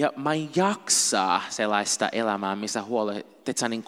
Ja 0.00 0.12
mä 0.16 0.32
en 0.32 0.50
jaksaa 0.56 1.42
sellaista 1.48 2.08
elämää, 2.08 2.56
missä 2.56 2.82
huolehtit 2.82 3.56
niin 3.68 3.84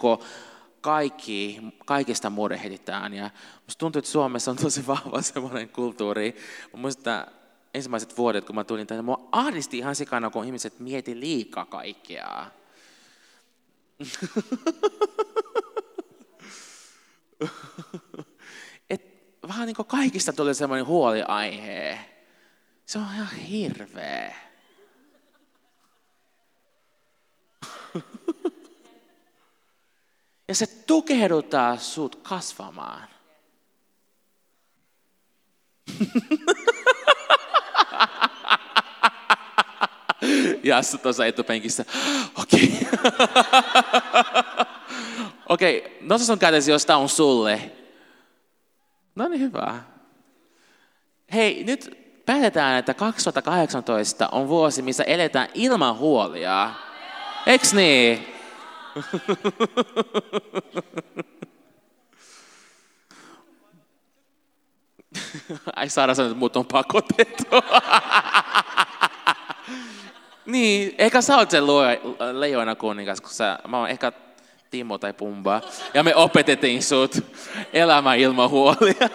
kaikki, 0.81 1.61
kaikesta 1.85 2.29
murehditaan. 2.29 3.13
Ja 3.13 3.29
musta 3.65 3.79
tuntuu, 3.79 3.99
että 3.99 4.11
Suomessa 4.11 4.51
on 4.51 4.57
tosi 4.57 4.87
vahva 4.87 5.21
semmoinen 5.21 5.69
kulttuuri. 5.69 6.35
Mä 6.73 6.81
muistan, 6.81 7.27
ensimmäiset 7.73 8.17
vuodet, 8.17 8.45
kun 8.45 8.55
mä 8.55 8.63
tulin 8.63 8.87
tänne, 8.87 9.01
mua 9.01 9.29
ahdisti 9.31 9.77
ihan 9.77 9.95
sikana, 9.95 10.29
kun 10.29 10.45
ihmiset 10.45 10.79
mieti 10.79 11.19
liikaa 11.19 11.65
kaikkea. 11.65 12.51
Et 18.89 19.01
vähän 19.47 19.65
niin 19.67 19.75
kuin 19.75 19.87
kaikista 19.87 20.33
tuli 20.33 20.55
semmoinen 20.55 20.85
huoliaihe. 20.85 21.99
Se 22.85 22.99
on 22.99 23.05
ihan 23.15 23.35
hirveä. 23.35 24.35
ja 30.47 30.55
se 30.55 30.65
tukehduttaa 30.67 31.77
sut 31.77 32.15
kasvamaan. 32.15 33.07
ja 40.63 40.77
Assu 40.77 40.97
tuossa 40.97 41.25
etupenkissä, 41.25 41.85
okei. 42.37 42.69
okei, 45.49 45.77
okay, 45.77 45.91
nosta 46.01 46.27
sun 46.27 46.39
kätesi, 46.39 46.71
jos 46.71 46.85
tää 46.85 46.97
on 46.97 47.09
sulle. 47.09 47.71
No 49.15 49.27
niin, 49.27 49.41
hyvä. 49.41 49.79
Hei, 51.33 51.63
nyt 51.63 51.97
päätetään, 52.25 52.79
että 52.79 52.93
2018 52.93 54.29
on 54.31 54.47
vuosi, 54.47 54.81
missä 54.81 55.03
eletään 55.03 55.49
ilman 55.53 55.97
huolia. 55.97 56.71
Eiks 57.45 57.73
niin? 57.73 58.27
Ai 65.75 65.89
Saara 65.89 66.15
sanoi, 66.15 66.31
että 66.31 66.39
muut 66.39 66.55
on 66.55 66.65
pakotettu. 66.65 67.45
niin, 70.45 70.95
ehkä 70.97 71.21
sä 71.21 71.37
oot 71.37 71.51
se 71.51 71.57
leijona 72.31 72.75
kuningas, 72.75 73.21
kun 73.21 73.29
sä, 73.29 73.59
mä 73.67 73.79
oon 73.79 73.89
ehkä 73.89 74.11
Timo 74.71 74.97
tai 74.97 75.13
Pumba. 75.13 75.61
Ja 75.93 76.03
me 76.03 76.15
opetettiin 76.15 76.83
sut 76.83 77.17
elämä 77.73 78.15
ilman 78.15 78.49
huolia. 78.49 79.09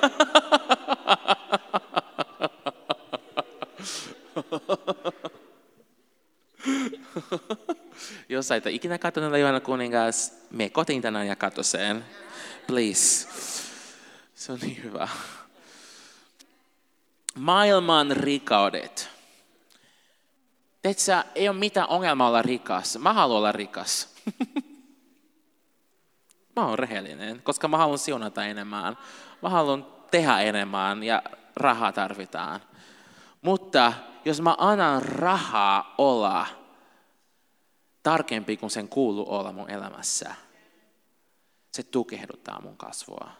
Jos 8.29 8.51
et 8.51 8.67
ikinä 8.67 8.99
katsonut 8.99 9.31
Leijona 9.31 9.61
kuningas, 9.61 10.33
me 10.51 10.71
kotiin 10.71 11.03
tänään 11.03 11.27
ja 11.27 11.37
katso 11.37 11.63
sen. 11.63 12.05
Please. 12.67 13.29
Se 14.35 14.53
on 14.53 14.59
niin 14.63 14.83
hyvä. 14.83 15.09
Maailman 17.35 18.11
rikaudet. 18.11 19.16
Tiedätkö, 20.87 21.31
ei 21.35 21.49
ole 21.49 21.57
mitään 21.57 21.89
ongelmaa 21.89 22.29
olla 22.29 22.43
rikas. 22.43 22.99
Mä 22.99 23.13
haluan 23.13 23.39
olla 23.39 23.53
rikas. 23.53 24.15
mä 26.57 26.67
oon 26.67 26.79
rehellinen, 26.79 27.43
koska 27.43 27.69
mä 27.69 27.77
haluan 27.77 27.99
siunata 27.99 28.47
enemmän. 28.47 28.99
Mä 29.43 29.49
haluan 29.49 29.87
tehdä 30.11 30.41
enemmän 30.41 31.03
ja 31.03 31.23
rahaa 31.57 31.93
tarvitaan. 31.93 32.61
Mutta 33.43 33.93
jos 34.25 34.41
mä 34.41 34.55
annan 34.59 35.03
rahaa 35.03 35.95
olla 35.99 36.47
tarkempi 38.03 38.57
kuin 38.57 38.71
sen 38.71 38.89
kuuluu 38.89 39.35
olla 39.35 39.53
mun 39.53 39.71
elämässä, 39.71 40.35
se 41.73 41.83
tukehduttaa 41.83 42.61
mun 42.61 42.77
kasvua. 42.77 43.31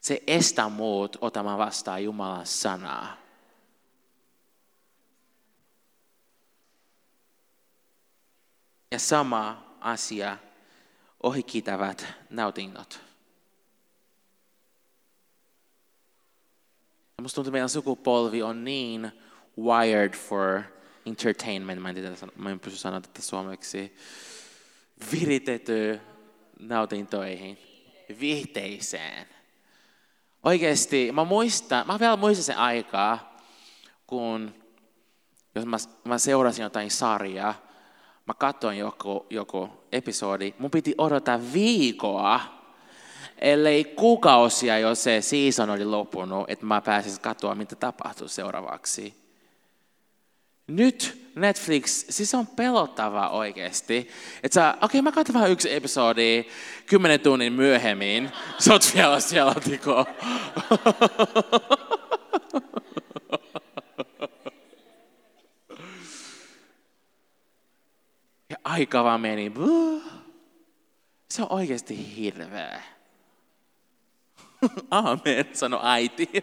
Se 0.00 0.22
estää 0.26 0.68
muut 0.68 1.16
otamaan 1.20 1.58
vastaan 1.58 2.04
Jumalan 2.04 2.46
sanaa. 2.46 3.21
Ja 8.92 8.98
sama 8.98 9.76
asia 9.80 10.38
ohikitävät 11.22 12.06
nautinnot. 12.30 13.00
Musta 17.22 17.34
tuntuu, 17.34 17.48
että 17.48 17.52
meidän 17.52 17.68
sukupolvi 17.68 18.42
on 18.42 18.64
niin 18.64 19.12
wired 19.58 20.12
for 20.12 20.62
entertainment, 21.06 21.82
mä 21.82 21.88
en 21.88 21.94
tiedä, 21.94 22.10
mä 22.36 22.50
en 22.50 22.60
pysy 22.60 22.76
sanoa 22.76 23.00
tätä 23.00 23.22
suomeksi, 23.22 23.96
viritetty 25.12 26.00
nautintoihin, 26.58 27.58
viihteiseen. 28.20 29.26
Oikeasti, 30.42 31.12
mä 31.12 31.24
muistan, 31.24 31.86
mä 31.86 31.98
vielä 31.98 32.16
muistan 32.16 32.44
sen 32.44 32.58
aikaa, 32.58 33.36
kun 34.06 34.54
jos 35.54 35.66
mä, 35.66 35.76
mä 36.04 36.18
seurasin 36.18 36.62
jotain 36.62 36.90
sarjaa, 36.90 37.71
mä 38.32 38.36
katsoin 38.38 38.78
joku, 38.78 39.26
joku 39.30 39.70
episodi, 39.92 40.54
mun 40.58 40.70
piti 40.70 40.94
odottaa 40.98 41.40
viikoa, 41.52 42.40
ellei 43.38 43.84
kuukausia, 43.84 44.78
jos 44.78 45.02
se 45.02 45.20
season 45.20 45.70
oli 45.70 45.84
loppunut, 45.84 46.50
että 46.50 46.66
mä 46.66 46.80
pääsisin 46.80 47.20
katsoa, 47.20 47.54
mitä 47.54 47.76
tapahtuu 47.76 48.28
seuraavaksi. 48.28 49.14
Nyt 50.66 51.30
Netflix, 51.36 52.06
siis 52.08 52.34
on 52.34 52.46
pelottava 52.46 53.28
oikeasti. 53.28 54.08
Että 54.42 54.70
okei 54.70 54.84
okay, 54.84 55.02
mä 55.02 55.12
katson 55.12 55.34
vähän 55.34 55.50
yksi 55.50 55.74
episodi 55.74 56.44
kymmenen 56.86 57.20
tunnin 57.20 57.52
myöhemmin. 57.52 58.30
Sä 58.58 58.72
oot 58.72 58.90
vielä 58.94 59.20
siellä, 59.20 59.54
tiko. 59.54 60.06
aika 68.64 69.04
vaan 69.04 69.20
meni. 69.20 69.52
Se 71.30 71.42
on 71.42 71.52
oikeasti 71.52 72.16
hirveä. 72.16 72.82
Amen, 74.90 75.48
sano 75.52 75.80
äiti. 75.82 76.30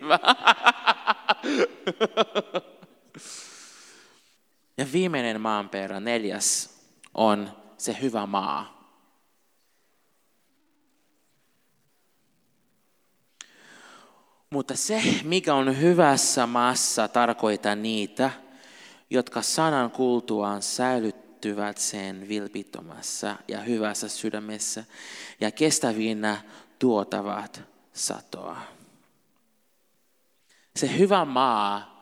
ja 4.78 4.86
viimeinen 4.94 5.42
maanperä, 5.42 6.00
neljäs, 6.00 6.80
on 7.14 7.52
se 7.78 7.98
hyvä 8.02 8.26
maa. 8.26 8.80
Mutta 14.50 14.76
se, 14.76 15.02
mikä 15.24 15.54
on 15.54 15.80
hyvässä 15.82 16.48
maassa, 16.48 17.08
tarkoittaa 17.08 17.76
niitä, 17.76 18.32
jotka 19.10 19.42
sanan 19.42 19.92
kuultuaan 19.92 20.62
säilyttyvät 21.40 21.78
sen 21.78 22.28
vilpittomassa 22.30 23.36
ja 23.48 23.60
hyvässä 23.60 24.08
sydämessä 24.08 24.84
ja 25.40 25.52
kestävinä 25.52 26.42
tuotavat 26.80 27.62
satoa. 27.94 28.62
Se 30.76 30.98
hyvä 30.98 31.26
maa 31.26 32.00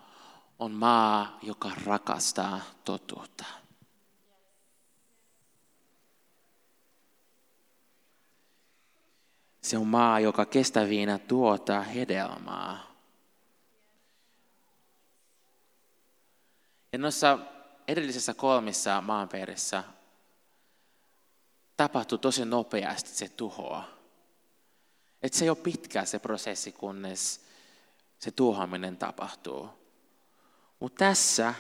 on 0.60 0.72
maa, 0.72 1.40
joka 1.42 1.72
rakastaa 1.86 2.62
totuutta. 2.84 3.46
Se 9.62 9.78
on 9.78 9.88
maa, 9.88 10.20
joka 10.20 10.46
kestäviinä 10.46 11.18
tuottaa 11.18 11.82
hedelmaa. 11.82 12.92
Ja 16.94 17.00
noissa 17.00 17.40
edellisessä 17.88 18.34
kolmissa 18.34 19.02
maanperissä 19.02 19.84
tapahtui 21.78 22.20
tosi 22.20 22.46
nopeasti 22.46 23.10
se 23.10 23.30
tuhoa. 23.30 23.84
Että 25.22 25.38
se 25.38 25.46
ei 25.46 25.50
ole 25.50 25.58
pitkä 25.58 26.06
se 26.06 26.20
prosessi, 26.20 26.72
kunnes 26.72 27.46
se 28.20 28.32
tuhoaminen 28.32 28.98
tapahtuu. 28.98 29.70
Mutta 30.80 31.06
tässä 31.06 31.54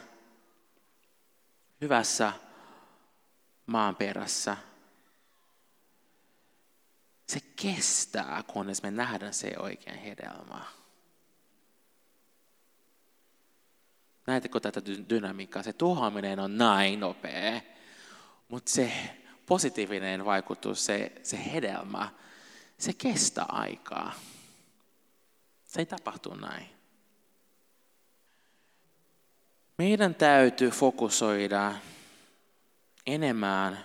hyvässä 1.81 2.33
maanperässä 3.65 4.57
se 7.27 7.39
kestää, 7.39 8.43
kunnes 8.43 8.83
me 8.83 8.91
nähdään 8.91 9.33
se 9.33 9.51
oikein 9.59 9.99
hedelmä. 9.99 10.65
Näettekö 14.27 14.59
tätä 14.59 14.81
dynamiikkaa? 15.09 15.63
Se 15.63 15.73
tuhoaminen 15.73 16.39
on 16.39 16.57
näin 16.57 16.99
nopea, 16.99 17.61
mutta 18.47 18.71
se 18.71 18.91
positiivinen 19.45 20.25
vaikutus, 20.25 20.85
se, 20.85 21.11
se 21.23 21.53
hedelmä, 21.53 22.09
se 22.77 22.93
kestää 22.93 23.45
aikaa. 23.49 24.13
Se 25.63 25.79
ei 25.79 25.85
tapahtu 25.85 26.33
näin. 26.33 26.69
Meidän 29.77 30.15
täytyy 30.15 30.69
fokusoida 30.69 31.73
enemmän 33.05 33.79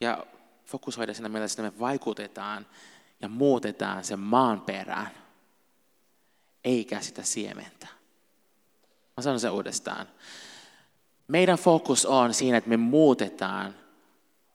ja 0.00 0.26
fokusoida 0.64 1.14
siinä 1.14 1.28
mielessä, 1.28 1.62
että 1.62 1.74
me 1.74 1.80
vaikutetaan 1.80 2.66
ja 3.20 3.28
muutetaan 3.28 4.04
sen 4.04 4.18
maan 4.18 4.60
perään, 4.60 5.25
eikä 6.66 7.00
sitä 7.00 7.22
siementä. 7.22 7.86
Mä 9.16 9.22
sanon 9.22 9.40
sen 9.40 9.50
uudestaan. 9.50 10.06
Meidän 11.28 11.58
fokus 11.58 12.06
on 12.06 12.34
siinä, 12.34 12.56
että 12.56 12.70
me 12.70 12.76
muutetaan 12.76 13.74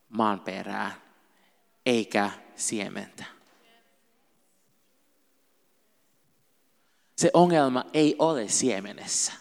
maan 0.10 0.39
perää, 0.39 1.02
eikä 1.86 2.32
siementä. 2.56 3.24
Se 7.17 7.30
ongelma 7.34 7.86
ei 7.93 8.15
ole 8.19 8.47
siemenessä. 8.47 9.34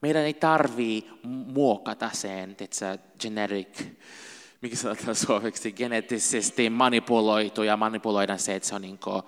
Meidän 0.00 0.22
ei 0.22 0.34
tarvii 0.34 1.10
muokata 1.24 2.10
sen, 2.12 2.56
että 2.58 2.98
genetic, 3.20 3.78
mikä 4.60 4.76
sanotaan 4.76 5.16
suomeksi, 5.16 5.72
geneettisesti 5.72 6.70
manipuloitu 6.70 7.62
ja 7.62 7.76
manipuloida 7.76 8.38
se, 8.38 8.54
että 8.54 8.68
se, 8.68 8.74
on 8.74 8.82
niin 8.82 8.98
kuin, 8.98 9.22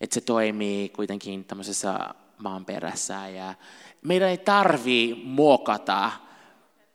että 0.00 0.14
se 0.14 0.20
toimii 0.20 0.88
kuitenkin 0.88 1.44
tämmöisessä 1.44 1.98
maanperässä. 2.38 3.28
Ja 3.28 3.54
meidän 4.02 4.28
ei 4.28 4.38
tarvii 4.38 5.22
muokata 5.24 6.10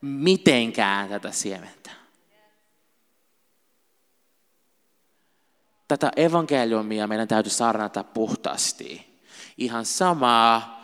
mitenkään 0.01 1.09
tätä 1.09 1.31
siementä. 1.31 1.91
Tätä 5.87 6.11
evankeliumia 6.15 7.07
meidän 7.07 7.27
täytyy 7.27 7.51
saarnata 7.51 8.03
puhtaasti. 8.03 9.19
Ihan 9.57 9.85
samaa, 9.85 10.83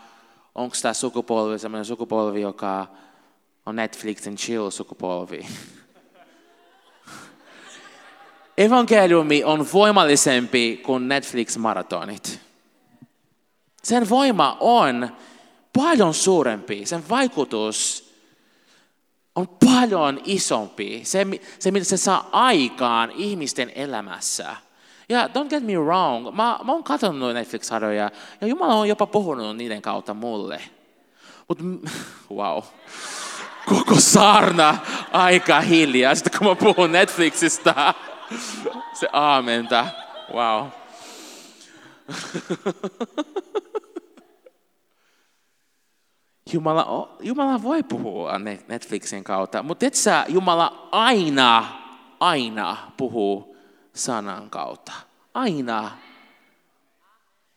onko 0.55 0.75
tämä 0.81 0.93
sukupolvi 0.93 1.59
sellainen 1.59 1.85
sukupolvi, 1.85 2.41
joka 2.41 2.87
on 3.65 3.75
Netflix 3.75 4.27
and 4.27 4.37
chill 4.37 4.69
sukupolvi. 4.69 5.45
Evankeliumi 8.59 9.43
on 9.43 9.67
voimallisempi 9.73 10.81
kuin 10.85 11.09
Netflix-maratonit. 11.09 12.39
Sen 13.83 14.09
voima 14.09 14.57
on 14.59 15.09
paljon 15.77 16.13
suurempi, 16.13 16.85
sen 16.85 17.09
vaikutus 17.09 18.09
on 19.35 19.47
paljon 19.65 20.21
isompi. 20.25 21.01
Se, 21.03 21.27
se 21.59 21.71
mitä 21.71 21.85
se 21.85 21.97
saa 21.97 22.29
aikaan 22.31 23.11
ihmisten 23.11 23.71
elämässä. 23.75 24.55
Ja 25.09 25.27
don't 25.27 25.49
get 25.49 25.63
me 25.63 25.73
wrong, 25.73 26.25
mä, 26.25 26.59
mä 26.63 26.71
oon 26.71 26.83
katsonut 26.83 27.33
Netflix-sarjoja 27.33 28.11
ja 28.41 28.47
Jumala 28.47 28.73
on 28.73 28.87
jopa 28.87 29.05
puhunut 29.05 29.57
niiden 29.57 29.81
kautta 29.81 30.13
mulle. 30.13 30.61
Mutta 31.47 31.63
wow, 32.35 32.63
koko 33.65 33.95
saarna 33.99 34.77
aika 35.11 35.61
hiljaa. 35.61 36.15
Sitten 36.15 36.39
kun 36.39 36.47
mä 36.47 36.55
puhun 36.55 36.91
Netflixistä, 36.91 37.93
se 38.93 39.07
aamenta, 39.13 39.85
wow. 40.33 40.67
Jumala, 46.53 47.15
Jumala 47.19 47.63
voi 47.63 47.83
puhua 47.83 48.39
Netflixin 48.67 49.23
kautta, 49.23 49.63
mutta 49.63 49.85
et 49.85 49.93
sä, 49.93 50.25
Jumala 50.27 50.87
aina, 50.91 51.65
aina 52.19 52.77
puhuu 52.97 53.57
sanan 53.93 54.49
kautta. 54.49 54.91
Aina. 55.33 55.91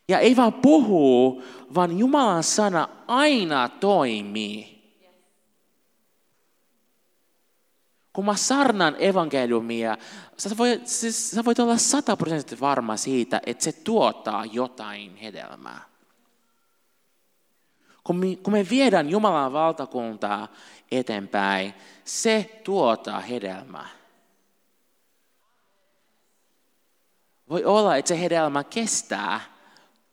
Ja 0.08 0.18
ei 0.18 0.36
vaan 0.36 0.52
puhuu, 0.52 1.42
vaan 1.74 1.98
Jumalan 1.98 2.42
sana 2.42 2.88
aina 3.08 3.68
toimii. 3.68 4.71
Kun 8.12 8.24
mä 8.24 8.36
sarnan 8.36 8.96
evankeliumia, 8.98 9.98
sä 10.36 10.56
voit, 10.58 10.86
siis, 10.86 11.30
sä 11.30 11.44
voit 11.44 11.58
olla 11.58 11.76
sataprosenttisesti 11.76 12.60
varma 12.60 12.96
siitä, 12.96 13.40
että 13.46 13.64
se 13.64 13.72
tuottaa 13.72 14.44
jotain 14.44 15.16
hedelmää. 15.16 15.80
Kun 18.04 18.16
me, 18.16 18.36
kun 18.36 18.52
me 18.52 18.66
viedään 18.70 19.10
Jumalan 19.10 19.52
valtakuntaa 19.52 20.48
eteenpäin, 20.90 21.74
se 22.04 22.60
tuottaa 22.64 23.20
hedelmää. 23.20 23.88
Voi 27.48 27.64
olla, 27.64 27.96
että 27.96 28.08
se 28.08 28.20
hedelmä 28.20 28.64
kestää 28.64 29.40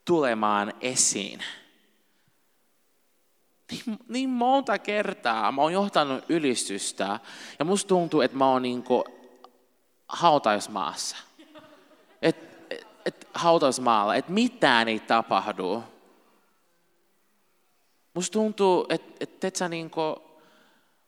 tulemaan 0.05 0.73
esiin. 0.81 1.43
Niin, 3.71 3.99
niin 4.07 4.29
monta 4.29 4.79
kertaa 4.79 5.51
mä 5.51 5.61
oon 5.61 5.73
johtanut 5.73 6.23
ylistystä 6.29 7.19
ja 7.59 7.65
musta 7.65 7.87
tuntuu, 7.87 8.21
että 8.21 8.37
mä 8.37 8.51
oon 8.51 8.61
niin 8.61 8.83
hautausmaassa. 10.07 11.17
Et, 12.21 12.37
et, 12.69 12.87
et, 13.05 13.27
hautausmaalla, 13.33 14.15
että 14.15 14.31
mitään 14.31 14.87
ei 14.87 14.99
tapahdu. 14.99 15.83
Musta 18.13 18.33
tuntuu, 18.33 18.85
että 18.89 19.13
et, 19.19 19.43
et 19.43 19.69
niin 19.69 19.91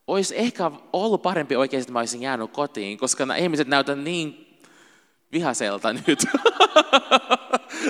olisi 0.08 0.38
ehkä 0.38 0.71
ollut 0.93 1.21
parempi 1.21 1.56
oikeasti, 1.56 1.84
että 1.84 1.93
mä 1.93 2.00
olisin 2.00 2.21
jäänyt 2.21 2.52
kotiin, 2.52 2.97
koska 2.97 3.26
nämä 3.26 3.38
ihmiset 3.38 3.67
näyttävät 3.67 4.04
niin 4.04 4.58
vihaselta 5.32 5.93
nyt. 6.08 6.26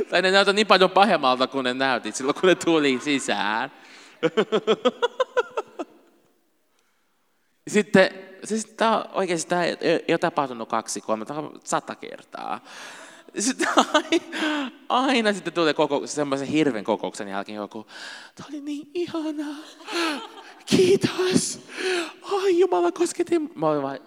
tai 0.10 0.22
ne 0.22 0.32
näyttää 0.32 0.54
niin 0.54 0.68
paljon 0.68 0.92
pahemmalta 0.92 1.48
kuin 1.48 1.64
ne 1.64 1.74
näytit 1.74 2.16
silloin, 2.16 2.36
kun 2.36 2.50
ne 2.50 2.56
tuli 2.56 3.00
sisään. 3.04 3.72
Sitten, 7.68 8.10
siis 8.44 8.66
tämä 8.66 9.06
oikeasti 9.14 9.50
tämä 9.50 9.64
ei 9.64 9.76
ole 10.10 10.18
tapahtunut 10.18 10.70
kaksi, 10.70 11.02
kolme, 11.02 11.26
sata 11.64 11.96
kertaa. 11.96 12.64
Sitten 13.40 13.68
aina, 13.78 14.72
aina 14.90 15.34
sitten 15.34 15.54
tulee 15.54 15.74
koko, 15.74 16.08
semmoisen 16.08 16.48
hirven 16.48 16.84
kokouksen 16.84 17.28
jälkeen 17.28 17.56
joku, 17.56 17.88
tämä 18.36 18.48
oli 18.50 18.62
niin 18.62 18.92
ihanaa, 18.94 19.56
kiitos, 20.66 21.60
ai 22.22 22.60
Jumala 22.60 22.92
kosketti. 22.92 23.40
Mä 23.40 23.70
olin 23.70 23.82
vaan, 23.82 24.00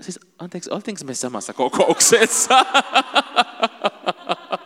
siis 0.00 0.20
anteeksi, 0.38 0.70
oltiinko 0.70 1.04
me 1.04 1.14
samassa 1.14 1.52
kokouksessa? 1.52 2.64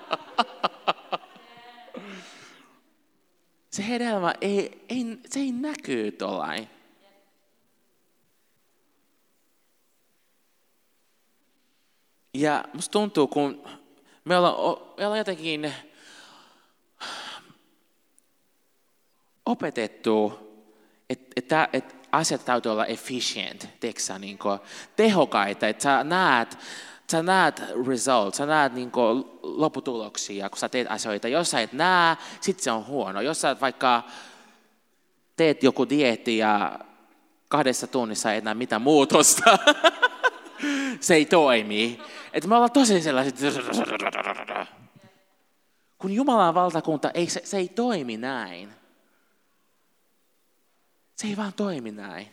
Se 3.74 3.88
hedelmä 3.88 4.34
ei, 4.40 4.84
ei, 4.88 5.18
se 5.30 5.40
ei 5.40 5.52
näkyy 5.52 6.12
tuollain. 6.12 6.68
Ja 12.34 12.64
musta 12.72 12.92
tuntuu, 12.92 13.26
kun 13.26 13.64
me 14.24 14.36
ollaan, 14.36 14.54
me 14.96 15.06
ollaan 15.06 15.18
jotenkin 15.18 15.74
opetettu, 19.46 20.38
että 21.10 21.32
että, 21.36 21.68
että 21.72 21.94
asiat 22.12 22.44
täytyy 22.44 22.72
olla 22.72 22.86
efficient, 22.86 23.68
teksä, 23.80 24.18
niin 24.18 24.38
kuin, 24.38 24.58
tehokkaita, 24.96 25.68
että 25.68 25.82
sä 25.82 26.04
näet, 26.04 26.58
sä 27.14 27.22
näet 27.22 27.62
results, 27.86 28.38
sä 28.38 28.46
näet 28.46 28.72
niin 28.72 28.90
kuin, 28.90 29.24
lopputuloksia, 29.42 30.50
kun 30.50 30.58
sä 30.58 30.68
teet 30.68 30.90
asioita. 30.90 31.28
Jos 31.28 31.50
sä 31.50 31.60
et 31.60 31.72
näe, 31.72 32.16
sit 32.40 32.60
se 32.60 32.70
on 32.70 32.86
huono. 32.86 33.20
Jos 33.20 33.40
sä 33.40 33.56
vaikka 33.60 34.02
teet 35.36 35.62
joku 35.62 35.88
dieetti 35.88 36.38
ja 36.38 36.78
kahdessa 37.48 37.86
tunnissa 37.86 38.32
ei 38.32 38.40
näe 38.40 38.54
mitään 38.54 38.82
muutosta, 38.82 39.58
se 41.00 41.14
ei 41.14 41.26
toimi. 41.26 42.00
Että 42.32 42.48
me 42.48 42.54
ollaan 42.54 42.72
tosi 42.72 43.00
sellaiset, 43.00 43.36
kun 45.98 46.12
Jumalan 46.12 46.54
valtakunta, 46.54 47.10
ei, 47.10 47.28
se, 47.28 47.40
se 47.44 47.56
ei 47.56 47.68
toimi 47.68 48.16
näin. 48.16 48.72
Se 51.14 51.26
ei 51.26 51.36
vaan 51.36 51.52
toimi 51.52 51.90
näin. 51.90 52.28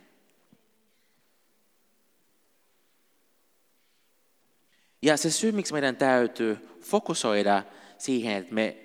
Ja 5.01 5.17
se 5.17 5.31
syy, 5.31 5.51
miksi 5.51 5.73
meidän 5.73 5.95
täytyy 5.95 6.79
fokusoida 6.81 7.63
siihen, 7.97 8.37
että 8.37 8.53
me, 8.53 8.77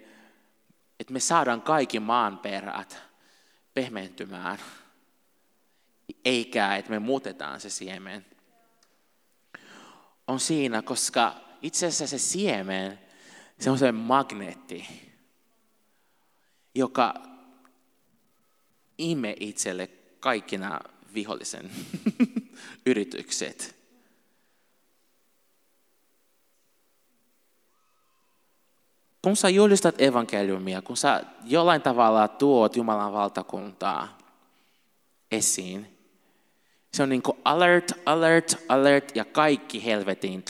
että 1.01 1.13
me 1.13 1.21
saadaan 1.21 1.63
kaikki 1.63 2.01
maanperät 2.01 2.99
pehmentymään, 3.75 4.59
eikä 6.25 6.77
että 6.77 6.91
me 6.91 6.99
muutetaan 6.99 7.61
se 7.61 7.71
siemen, 7.71 8.27
on 10.27 10.41
siinä, 10.41 10.83
koska 10.83 11.35
itse 11.63 11.87
asiassa 11.87 12.07
se 12.07 12.19
siemen, 12.19 12.99
se 13.61 13.71
on 13.71 13.79
se 13.79 13.93
magneetti, 13.93 14.89
joka 16.75 17.15
ime 18.99 19.35
itselle 19.41 19.87
kaikki 20.21 20.59
nämä 20.59 20.81
vihollisen 21.15 21.71
yritykset. 22.87 23.76
Kun 29.27 29.37
sä 29.37 29.49
julistat 29.49 30.01
evankeliumia, 30.01 30.83
kun 30.83 30.97
sä 30.97 31.23
jollain 31.45 31.83
tavalla 31.83 32.29
tuot 32.29 32.77
Jumalan 32.77 33.13
valtakuntaa 33.13 34.19
esiin, 35.31 35.99
se 36.95 37.03
on 37.03 37.09
niin 37.09 37.23
kuin 37.23 37.39
alert, 37.45 37.93
alert, 38.05 38.57
alert 38.69 39.17
ja 39.17 39.25
kaikki 39.25 39.85
helvetin 39.85 40.45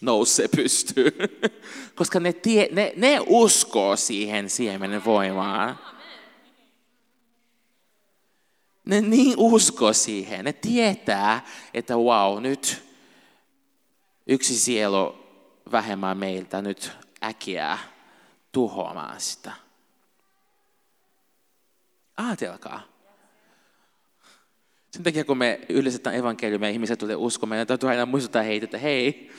nousee 0.00 0.48
pystyyn. 0.48 1.12
Koska 1.98 2.20
ne, 2.20 2.32
tie, 2.32 2.68
ne, 2.72 2.92
ne 2.96 3.20
uskoo 3.26 3.96
siihen 3.96 4.50
siemenen 4.50 5.04
voimaan. 5.04 5.78
Ne 8.84 9.00
niin 9.00 9.34
usko 9.36 9.92
siihen. 9.92 10.44
Ne 10.44 10.52
tietää, 10.52 11.46
että 11.74 11.96
wow, 11.96 12.42
nyt 12.42 12.84
yksi 14.26 14.58
sielu 14.58 15.14
vähemmän 15.72 16.18
meiltä 16.18 16.62
nyt 16.62 16.92
äkiä 17.24 17.78
tuhoamaan 18.58 19.20
sitä. 19.20 19.52
Aatelkaa. 22.16 22.82
Sen 24.90 25.02
takia 25.02 25.24
kun 25.24 25.38
me 25.38 25.60
ylistetään 25.68 26.16
evankeliumia 26.16 26.68
ihmiset 26.68 26.98
tulee 26.98 27.16
uskomaan, 27.16 27.50
meidän 27.50 27.66
täytyy 27.66 27.88
aina 27.88 28.06
muistuttaa 28.06 28.42
heitä, 28.42 28.64
että 28.64 28.78
hei, 28.78 29.30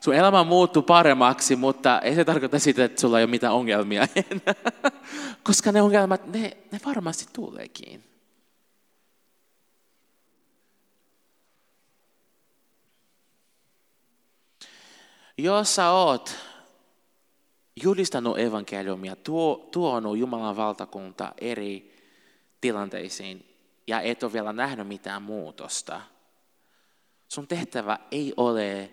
sun 0.00 0.14
elämä 0.14 0.44
muuttuu 0.44 0.82
paremmaksi, 0.82 1.56
mutta 1.56 2.00
ei 2.00 2.14
se 2.14 2.24
tarkoita 2.24 2.58
sitä, 2.58 2.84
että 2.84 3.00
sulla 3.00 3.18
ei 3.18 3.24
ole 3.24 3.30
mitään 3.30 3.52
ongelmia 3.52 4.02
enää. 4.30 4.72
Koska 5.42 5.72
ne 5.72 5.82
ongelmat, 5.82 6.26
ne, 6.26 6.56
ne 6.72 6.80
varmasti 6.86 7.26
tuleekin. 7.32 8.04
Jos 15.38 15.74
sä 15.74 15.90
oot 15.90 16.45
julistanut 17.82 18.38
evankeliumia, 18.38 19.16
tuo, 19.16 19.68
tuonut 19.72 20.18
Jumalan 20.18 20.56
valtakunta 20.56 21.32
eri 21.38 21.94
tilanteisiin 22.60 23.56
ja 23.86 24.00
et 24.00 24.22
ole 24.22 24.32
vielä 24.32 24.52
nähnyt 24.52 24.88
mitään 24.88 25.22
muutosta, 25.22 26.00
sun 27.28 27.48
tehtävä 27.48 27.98
ei 28.10 28.34
ole 28.36 28.90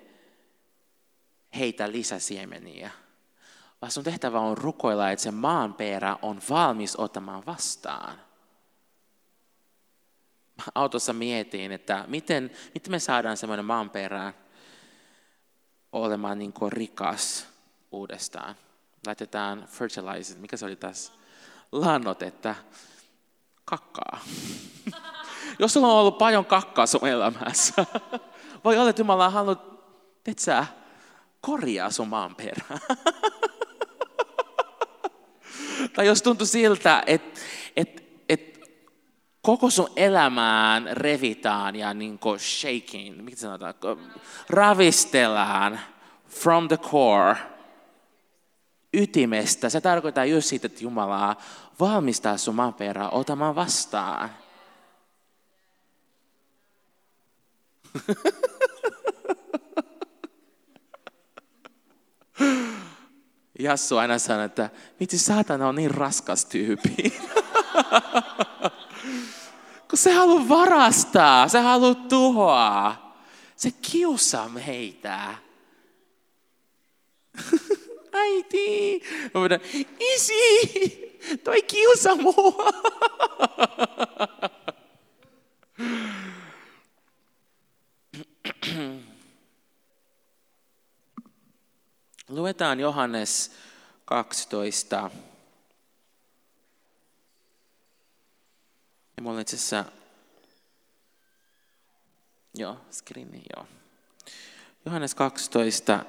heitä 1.58 1.92
lisäsiemeniä, 1.92 2.92
vaan 3.82 3.92
sun 3.92 4.04
tehtävä 4.04 4.40
on 4.40 4.58
rukoilla, 4.58 5.12
että 5.12 5.24
se 5.24 5.32
maanperä 5.32 6.18
on 6.22 6.42
valmis 6.50 6.96
ottamaan 6.96 7.46
vastaan. 7.46 8.22
autossa 10.76 11.14
mietin, 11.14 11.72
että 11.72 12.06
miten, 12.08 12.52
miten 12.74 12.92
me 12.92 13.00
saadaan 13.00 13.38
semmoinen 13.38 13.66
maanperä 13.66 14.34
olemaan 15.92 16.40
niin 16.40 16.54
rikas 16.70 17.48
uudestaan. 17.92 18.56
Laitetaan 19.06 19.66
fertilizer, 19.68 20.38
mikä 20.38 20.58
se 20.58 20.66
oli 20.66 20.76
tässä? 20.76 21.14
Lannotetta, 21.72 22.56
kakkaa. 23.66 24.20
Jos 25.60 25.74
sulla 25.74 25.88
on 25.88 26.00
ollut 26.00 26.18
paljon 26.18 26.46
kakkaa 26.46 26.86
sun 26.86 27.08
elämässä, 27.08 27.86
voi 28.66 28.78
olla, 28.78 28.90
että 28.90 29.02
Jumala 29.02 29.26
on 29.26 29.34
halunnut, 29.34 29.84
sä, 30.38 30.66
korjaa 31.42 31.90
sun 31.90 32.08
maanperää. 32.08 32.66
tai 35.96 36.06
jos 36.06 36.22
tuntuu 36.22 36.48
siltä, 36.48 37.04
että 37.06 37.40
et, 37.78 38.04
et 38.30 38.70
koko 39.42 39.70
sun 39.70 39.90
elämään 39.96 40.90
revitään 40.92 41.76
ja 41.76 41.94
niin 41.94 42.20
shaking, 42.38 43.22
mitä 43.22 43.38
sanotaan, 43.38 43.76
ravistellaan 44.50 45.80
from 46.30 46.68
the 46.68 46.78
core, 46.78 47.53
ytimestä. 48.94 49.70
Se 49.70 49.82
tarkoittaa 49.82 50.26
just 50.26 50.48
siitä, 50.48 50.68
että 50.68 50.84
Jumalaa 50.84 51.42
valmistaa 51.80 52.38
sun 52.38 52.56
maaperää 52.56 53.10
otamaan 53.10 53.56
vastaan. 53.56 54.30
Jassu 63.60 63.98
aina 63.98 64.20
sanoo, 64.20 64.46
että 64.46 64.70
miten 65.00 65.20
saatana 65.20 65.68
on 65.68 65.76
niin 65.76 65.92
raskas 65.92 66.46
tyyppi. 66.46 67.14
Kun 69.90 70.00
se 70.00 70.12
haluaa 70.12 70.50
varastaa, 70.50 71.48
se 71.48 71.60
haluaa 71.60 71.96
tuhoa. 71.96 72.96
Se 73.56 73.72
kiusaa 73.72 74.50
meitä. 74.50 75.36
Äiti, 78.24 79.02
isi, 80.00 80.42
toi 81.44 81.64
kiusa 81.64 82.16
mua. 82.16 82.54
Luetaan 92.30 92.80
Johannes 92.80 93.52
12. 94.06 95.12
Ja 99.18 99.24
mulla 99.24 99.42
itse 99.42 99.56
asiassa, 99.56 99.86
joo, 102.56 102.78
screeni, 102.92 103.42
joo. 103.56 103.68
Johannes 104.86 105.16
12, 105.16 106.06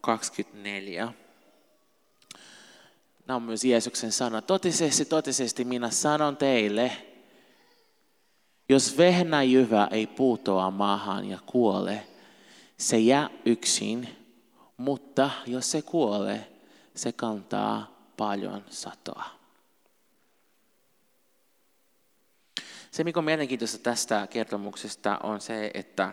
24. 0.00 1.25
Nämä 3.26 3.36
on 3.36 3.42
myös 3.42 3.64
Jeesuksen 3.64 4.12
sana. 4.12 4.42
Totisesti, 4.42 5.04
totisesti 5.04 5.64
minä 5.64 5.90
sanon 5.90 6.36
teille, 6.36 6.92
jos 8.68 8.98
vehnäjyvä 8.98 9.88
ei 9.90 10.06
puutoa 10.06 10.70
maahan 10.70 11.24
ja 11.28 11.38
kuole, 11.46 12.06
se 12.76 12.98
jää 12.98 13.30
yksin, 13.44 14.08
mutta 14.76 15.30
jos 15.46 15.70
se 15.70 15.82
kuolee, 15.82 16.52
se 16.94 17.12
kantaa 17.12 18.10
paljon 18.16 18.64
satoa. 18.70 19.24
Se, 22.90 23.04
mikä 23.04 23.20
on 23.20 23.24
mielenkiintoista 23.24 23.78
tästä 23.78 24.26
kertomuksesta, 24.26 25.18
on 25.22 25.40
se, 25.40 25.70
että 25.74 26.06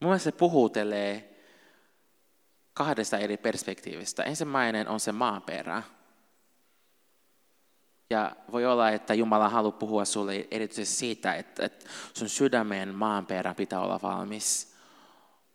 mun 0.00 0.08
mielestä 0.10 0.24
se 0.30 0.32
puhutelee 0.32 1.35
kahdesta 2.76 3.18
eri 3.18 3.36
perspektiivistä. 3.36 4.22
Ensimmäinen 4.22 4.88
on 4.88 5.00
se 5.00 5.12
maaperä. 5.12 5.82
Ja 8.10 8.36
voi 8.52 8.66
olla, 8.66 8.90
että 8.90 9.14
Jumala 9.14 9.48
haluaa 9.48 9.72
puhua 9.78 10.04
sulle 10.04 10.48
erityisesti 10.50 10.96
siitä, 10.96 11.34
että, 11.34 11.70
sun 12.14 12.28
sydämen 12.28 12.94
maanperä 12.94 13.54
pitää 13.54 13.80
olla 13.80 14.00
valmis 14.02 14.74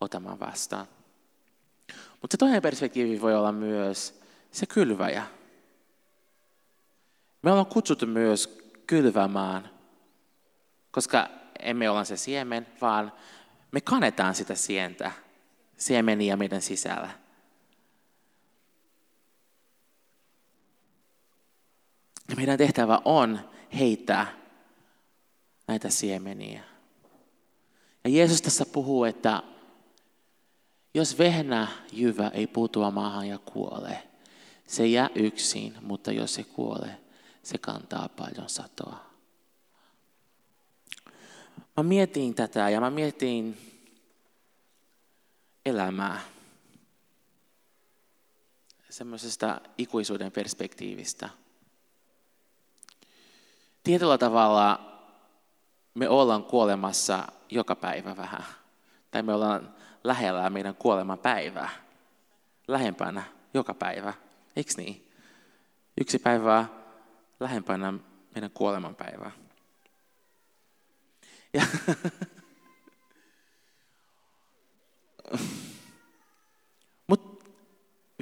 otamaan 0.02 0.40
vastaan. 0.40 0.88
Mutta 2.22 2.34
se 2.34 2.38
toinen 2.38 2.62
perspektiivi 2.62 3.22
voi 3.22 3.36
olla 3.36 3.52
myös 3.52 4.22
se 4.52 4.66
kylväjä. 4.66 5.24
Me 7.42 7.52
ollaan 7.52 7.66
kutsuttu 7.66 8.08
myös 8.08 8.60
kylvämään, 8.88 9.70
koska 10.92 11.28
emme 11.60 11.90
olla 11.90 12.04
se 12.04 12.18
siemen, 12.18 12.68
vaan 12.82 13.12
me 13.72 13.82
kannetaan 13.82 14.36
sitä 14.36 14.56
sientä, 14.56 15.12
siemeniä 15.82 16.36
meidän 16.36 16.62
sisällä. 16.62 17.10
Ja 22.30 22.36
meidän 22.36 22.58
tehtävä 22.58 23.02
on 23.06 23.40
heittää 23.80 24.34
näitä 25.68 25.90
siemeniä. 25.90 26.64
Ja 28.04 28.10
Jeesus 28.10 28.42
tässä 28.42 28.66
puhuu, 28.66 29.04
että 29.04 29.44
jos 30.94 31.18
vehnä 31.18 31.68
jyvä 31.92 32.28
ei 32.28 32.48
putoa 32.48 32.92
maahan 32.92 33.28
ja 33.28 33.38
kuole, 33.38 34.04
se 34.68 34.88
jää 34.88 35.10
yksin, 35.16 35.76
mutta 35.82 36.12
jos 36.12 36.34
se 36.34 36.44
kuolee, 36.44 36.98
se 37.44 37.58
kantaa 37.58 38.10
paljon 38.10 38.50
satoa. 38.50 39.06
Mä 41.78 41.84
mietin 41.84 42.36
tätä 42.36 42.70
ja 42.70 42.80
mä 42.80 42.90
mietin 42.90 43.71
elämää 45.66 46.22
semmoisesta 48.90 49.62
ikuisuuden 49.78 50.32
perspektiivistä. 50.32 51.30
Tietyllä 53.84 54.18
tavalla 54.18 54.92
me 55.94 56.10
ollaan 56.10 56.44
kuolemassa 56.44 57.28
joka 57.50 57.76
päivä 57.76 58.18
vähän. 58.18 58.46
Tai 59.12 59.24
me 59.24 59.34
ollaan 59.34 59.76
lähellä 60.04 60.50
meidän 60.50 60.76
kuoleman 60.76 61.20
päivää. 61.20 61.70
Lähempänä 62.68 63.24
joka 63.54 63.74
päivä. 63.74 64.14
Eikö 64.56 64.72
niin? 64.78 65.12
Yksi 66.02 66.20
päivää 66.20 66.68
lähempänä 67.40 67.94
meidän 68.36 68.52
kuoleman 68.52 68.96
päivää. 68.96 69.32
Ja 71.54 71.66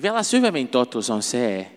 vielä 0.01 0.23
syvemmin 0.23 0.67
totuus 0.67 1.09
on 1.09 1.23
se, 1.23 1.71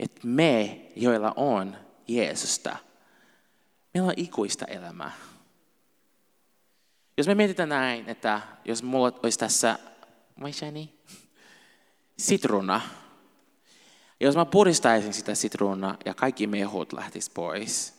että 0.00 0.20
me, 0.24 0.80
joilla 0.96 1.32
on 1.36 1.76
Jeesusta, 2.08 2.76
meillä 3.94 4.08
on 4.08 4.14
ikuista 4.16 4.64
elämää. 4.64 5.12
Jos 7.16 7.26
me 7.26 7.34
mietitään 7.34 7.68
näin, 7.68 8.08
että 8.08 8.40
jos 8.64 8.82
mulla 8.82 9.12
olisi 9.22 9.38
tässä, 9.38 9.78
maishani, 10.40 10.94
sitruuna, 12.18 12.80
jos 14.20 14.36
mä 14.36 14.44
puristaisin 14.44 15.12
sitä 15.12 15.34
sitruunaa 15.34 15.96
ja 16.04 16.14
kaikki 16.14 16.46
mehut 16.46 16.92
lähtis 16.92 17.30
pois, 17.30 17.94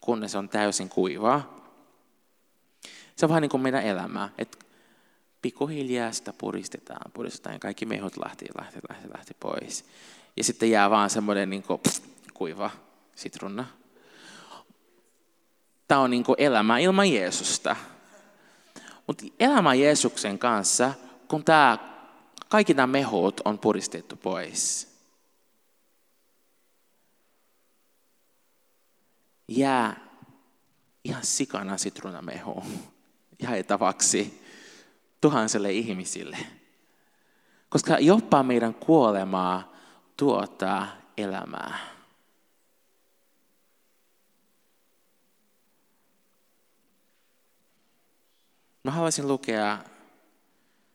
kunnes 0.00 0.34
on 0.34 0.48
täysin 0.48 0.88
kuivaa, 0.88 1.56
se 3.16 3.26
on 3.26 3.28
vähän 3.28 3.42
niin 3.42 3.50
kuin 3.50 3.62
meidän 3.62 3.82
elämää, 3.82 4.28
että 4.38 4.65
pikkuhiljaa 5.42 6.12
sitä 6.12 6.32
puristetaan, 6.32 7.12
puristetaan 7.12 7.54
ja 7.54 7.58
kaikki 7.58 7.86
mehut 7.86 8.16
lähti, 8.16 8.46
lähti, 8.60 8.78
lähti, 8.88 9.08
lähti 9.16 9.34
pois. 9.40 9.84
Ja 10.36 10.44
sitten 10.44 10.70
jää 10.70 10.90
vaan 10.90 11.10
semmoinen 11.10 11.50
niin 11.50 11.62
kuin, 11.62 11.80
pff, 11.80 12.00
kuiva 12.34 12.70
sitruuna. 13.14 13.66
Tämä 15.88 16.00
on 16.00 16.10
niin 16.10 16.24
kuin 16.24 16.36
elämä 16.38 16.78
ilman 16.78 17.12
Jeesusta. 17.12 17.76
Mutta 19.06 19.24
elämä 19.40 19.74
Jeesuksen 19.74 20.38
kanssa, 20.38 20.94
kun 21.28 21.44
tämä, 21.44 21.78
kaikki 22.48 22.74
nämä 22.74 22.86
mehut 22.86 23.40
on 23.44 23.58
puristettu 23.58 24.16
pois, 24.16 24.88
jää 29.48 30.06
ihan 31.04 31.24
sikana 31.24 31.76
sitruunamehu 31.76 32.64
jaetavaksi 33.42 34.45
tuhansille 35.20 35.72
ihmisille. 35.72 36.38
Koska 37.68 37.98
jopa 37.98 38.42
meidän 38.42 38.74
kuolemaa 38.74 39.72
tuottaa 40.16 40.86
elämää. 41.16 41.78
Mä 48.84 48.90
haluaisin 48.90 49.28
lukea 49.28 49.78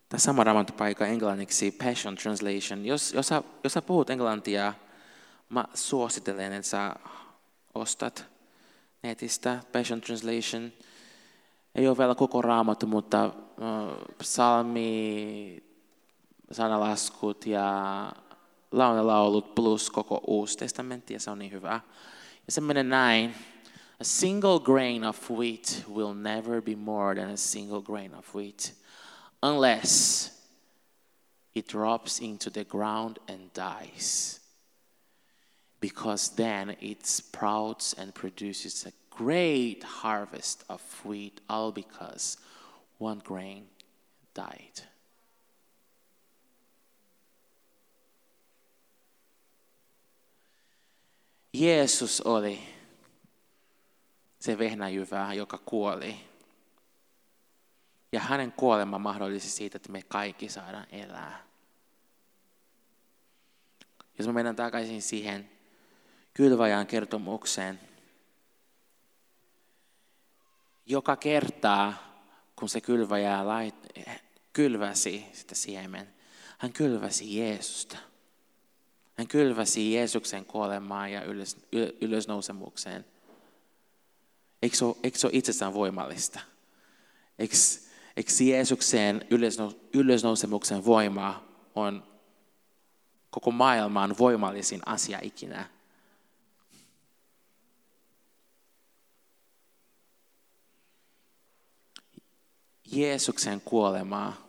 tämä 0.09 0.19
sama 0.19 0.43
raamattupaikka 0.43 1.05
englanniksi, 1.05 1.71
Passion 1.71 2.15
Translation. 2.15 2.85
Jos, 2.85 3.13
jos, 3.13 3.27
sä, 3.27 3.43
jos 3.63 3.73
sä 3.73 3.81
puhut 3.81 4.09
englantia, 4.09 4.73
mä 5.49 5.65
suosittelen, 5.73 6.53
että 6.53 6.69
sä 6.69 6.95
ostat 7.75 8.25
netistä 9.03 9.59
Passion 9.71 10.01
Translation. 10.01 10.71
Ei 11.75 11.87
ole 11.87 11.97
vielä 11.97 12.15
koko 12.15 12.41
raamattu, 12.41 12.87
mutta 12.87 13.33
psalmi, 14.17 15.63
sanalaskut 16.51 17.45
ja 17.45 18.11
launelaulut 18.71 19.55
plus 19.55 19.89
koko 19.89 20.21
uusi 20.27 20.57
testamentti, 20.57 21.13
ja 21.13 21.19
se 21.19 21.31
on 21.31 21.39
niin 21.39 21.51
hyvä. 21.51 21.79
Ja 22.47 22.51
se 22.51 22.61
menee 22.61 22.83
näin. 22.83 23.35
A 23.99 24.03
single 24.03 24.59
grain 24.59 25.03
of 25.05 25.31
wheat 25.31 25.85
will 25.93 26.13
never 26.13 26.61
be 26.61 26.75
more 26.75 27.21
than 27.21 27.33
a 27.33 27.37
single 27.37 27.81
grain 27.81 28.15
of 28.15 28.35
wheat 28.35 28.73
unless 29.43 30.31
it 31.55 31.67
drops 31.67 32.19
into 32.19 32.49
the 32.49 32.65
ground 32.65 33.17
and 33.29 33.49
dies. 33.55 34.40
Because 35.81 36.35
then 36.35 36.77
it 36.79 37.05
sprouts 37.05 37.95
and 37.99 38.13
produces 38.13 38.85
a 38.85 38.91
great 39.09 39.83
harvest 39.83 40.63
of 40.69 40.81
wheat, 41.05 41.41
all 41.49 41.71
because 41.71 42.37
one 42.99 43.21
grain 43.23 43.67
died. 44.35 44.87
Jeesus 51.53 52.21
oli 52.21 52.59
se 54.39 54.57
vehnäjyvä, 54.57 55.33
joka 55.33 55.57
kuoli. 55.57 56.19
Ja 58.11 58.19
hänen 58.19 58.51
kuolema 58.51 58.99
mahdollisesti 58.99 59.57
siitä, 59.57 59.75
että 59.75 59.91
me 59.91 60.01
kaikki 60.01 60.49
saadaan 60.49 60.87
elää. 60.91 61.45
Jos 64.17 64.27
me 64.27 64.33
mennään 64.33 64.55
takaisin 64.55 65.01
siihen 65.01 65.49
kylväjän 66.33 66.87
kertomukseen, 66.87 67.79
joka 70.85 71.15
kertaa, 71.15 71.93
kun 72.55 72.69
se 72.69 72.81
kylväjä 72.81 73.47
lait, 73.47 73.75
kylväsi 74.53 75.25
sitä 75.33 75.55
siemen, 75.55 76.13
hän 76.57 76.73
kylväsi 76.73 77.37
Jeesusta. 77.37 77.97
Hän 79.17 79.27
kylväsi 79.27 79.93
Jeesuksen 79.93 80.45
kuolemaan 80.45 81.11
ja 81.11 81.23
ylös, 81.23 81.57
ylösnousemukseen. 82.01 83.05
Eikö 84.61 84.77
se 84.77 84.85
ole, 84.85 84.95
eikö 85.03 85.17
se 85.17 85.27
ole 85.27 85.35
itsessään 85.35 85.73
voimallista? 85.73 86.39
Eikö, 87.39 87.55
eikö 88.17 88.31
Jeesuksen 88.43 89.27
ylösnousemuksen 89.93 90.85
voima 90.85 91.43
on 91.75 92.03
koko 93.29 93.51
maailman 93.51 94.15
voimallisin 94.17 94.81
asia 94.85 95.19
ikinä? 95.21 95.69
Jeesuksen 102.91 103.61
kuolemaa 103.61 104.47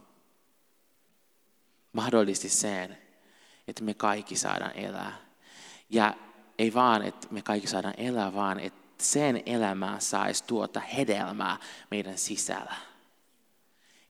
mahdollisti 1.92 2.48
sen, 2.48 2.98
että 3.68 3.84
me 3.84 3.94
kaikki 3.94 4.36
saadaan 4.36 4.76
elää. 4.76 5.16
Ja 5.90 6.14
ei 6.58 6.74
vaan, 6.74 7.02
että 7.02 7.28
me 7.30 7.42
kaikki 7.42 7.68
saadaan 7.68 7.94
elää, 7.96 8.34
vaan 8.34 8.60
että 8.60 9.04
sen 9.04 9.42
elämää 9.46 10.00
saisi 10.00 10.44
tuota 10.44 10.80
hedelmää 10.80 11.58
meidän 11.90 12.18
sisällä. 12.18 12.74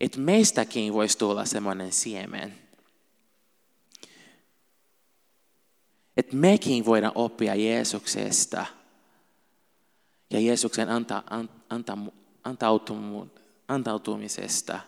Että 0.00 0.18
meistäkin 0.18 0.92
voisi 0.92 1.18
tulla 1.18 1.44
semmoinen 1.44 1.92
siemen. 1.92 2.58
Että 6.16 6.36
mekin 6.36 6.84
voidaan 6.84 7.12
oppia 7.14 7.54
Jeesuksesta 7.54 8.66
ja 10.30 10.40
Jeesuksen 10.40 10.88
anta, 10.88 11.22
anta, 11.70 11.98
antautumisesta. 13.74 14.80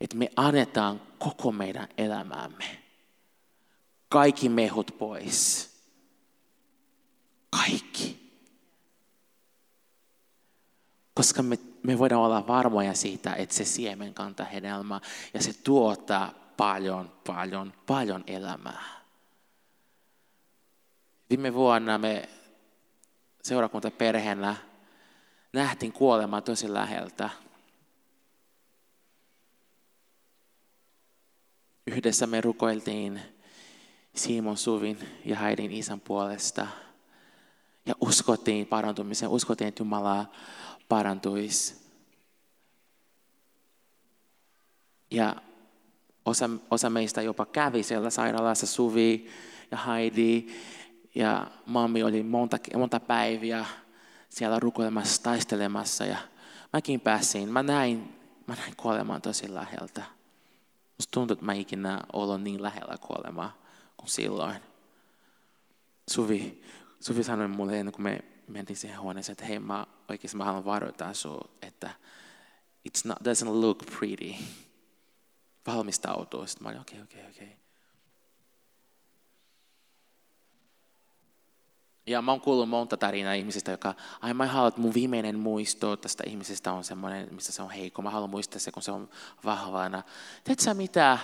Että 0.00 0.16
me 0.16 0.30
annetaan 0.36 1.00
koko 1.18 1.52
meidän 1.52 1.88
elämäämme. 1.98 2.82
Kaikki 4.08 4.48
mehut 4.48 4.94
pois. 4.98 5.70
Kaikki. 7.50 8.26
Koska 11.14 11.42
me, 11.42 11.58
me 11.82 11.98
voidaan 11.98 12.22
olla 12.22 12.46
varmoja 12.46 12.94
siitä, 12.94 13.34
että 13.34 13.54
se 13.54 13.64
siemen 13.64 14.14
kantaa 14.14 14.46
hedelmää 14.46 15.00
ja 15.34 15.42
se 15.42 15.52
tuottaa 15.52 16.34
paljon, 16.56 17.12
paljon, 17.26 17.72
paljon 17.86 18.24
elämää. 18.26 18.96
Viime 21.30 21.54
vuonna 21.54 21.98
me 21.98 22.28
seurakuntaperheenä 23.42 24.56
nähtiin 25.52 25.92
kuolema 25.92 26.40
tosi 26.40 26.74
läheltä. 26.74 27.30
Yhdessä 31.86 32.26
me 32.26 32.40
rukoiltiin 32.40 33.20
Simon 34.14 34.56
Suvin 34.56 34.98
ja 35.24 35.38
Haidin 35.38 35.72
isän 35.72 36.00
puolesta. 36.00 36.66
Ja 37.86 37.94
uskottiin 38.00 38.66
parantumiseen, 38.66 39.30
uskottiin, 39.30 39.68
että 39.68 39.82
Jumala 39.82 40.26
parantuisi. 40.88 41.76
Ja 45.10 45.36
osa, 46.24 46.50
osa 46.70 46.90
meistä 46.90 47.22
jopa 47.22 47.46
kävi 47.46 47.82
siellä 47.82 48.10
sairaalassa, 48.10 48.66
Suvi 48.66 49.30
ja 49.70 49.78
Heidi. 49.78 50.46
Ja 51.14 51.46
mammi 51.66 52.02
oli 52.02 52.22
monta, 52.22 52.58
monta 52.76 53.00
päiviä 53.00 53.66
siellä 54.28 54.60
rukoilemassa, 54.60 55.22
taistelemassa. 55.22 56.04
Ja 56.04 56.16
mäkin 56.72 57.00
pääsin, 57.00 57.48
mä 57.48 57.62
näin, 57.62 58.14
mä 58.46 58.54
näin 58.54 58.74
kuolemaan 58.76 59.22
tosi 59.22 59.54
läheltä. 59.54 60.15
Musta 60.98 61.10
tuntuu, 61.10 61.32
että 61.32 61.44
mä 61.44 61.52
ikinä 61.52 62.00
ollut 62.12 62.42
niin 62.42 62.62
lähellä 62.62 62.98
kuolemaa 63.00 63.58
kuin 63.96 64.10
silloin. 64.10 64.56
Suvi, 66.10 66.62
Suvi 67.00 67.22
sanoi 67.24 67.48
mulle 67.48 67.78
ennen 67.78 67.92
kuin 67.92 68.02
me 68.02 68.20
mentiin 68.48 68.76
siihen 68.76 69.00
huoneeseen, 69.00 69.32
että 69.32 69.44
hei, 69.44 69.58
mä 69.58 69.86
oikeasti 70.08 70.36
mä 70.36 70.44
haluan 70.44 70.64
varoittaa 70.64 71.14
sinua, 71.14 71.48
että 71.62 71.90
it 72.84 73.02
doesn't 73.08 73.60
look 73.60 73.78
pretty. 73.98 74.34
Valmistautuu. 75.66 76.46
Sitten 76.46 76.62
mä 76.62 76.68
olin, 76.68 76.80
okei, 76.80 77.02
okay, 77.02 77.04
okei, 77.04 77.20
okay, 77.20 77.30
okei. 77.30 77.46
Okay. 77.46 77.65
Ja 82.06 82.22
mä 82.22 82.32
oon 82.32 82.40
kuullut 82.40 82.68
monta 82.68 82.96
tarinaa 82.96 83.32
ihmisistä, 83.32 83.70
joka, 83.70 83.94
ai 84.20 84.34
mä 84.34 84.46
haluan, 84.46 84.68
että 84.68 84.80
mun 84.80 84.94
viimeinen 84.94 85.38
muisto 85.38 85.96
tästä 85.96 86.24
ihmisestä 86.26 86.72
on 86.72 86.84
semmoinen, 86.84 87.28
missä 87.34 87.52
se 87.52 87.62
on 87.62 87.70
heikko. 87.70 88.02
Mä 88.02 88.10
haluan 88.10 88.30
muistaa 88.30 88.60
se, 88.60 88.72
kun 88.72 88.82
se 88.82 88.92
on 88.92 89.08
vahvana. 89.44 90.02
Tiedätkö 90.44 90.64
sä 90.64 90.74
mitä? 90.74 91.18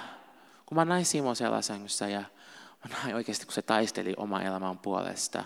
Kun 0.66 0.76
mä 0.76 0.84
näin 0.84 1.04
Simon 1.04 1.36
siellä 1.36 1.62
sängyssä 1.62 2.08
ja 2.08 2.20
mä 2.84 2.96
näin 3.02 3.14
oikeasti, 3.14 3.46
kun 3.46 3.54
se 3.54 3.62
taisteli 3.62 4.14
oma 4.16 4.42
elämän 4.42 4.78
puolesta. 4.78 5.44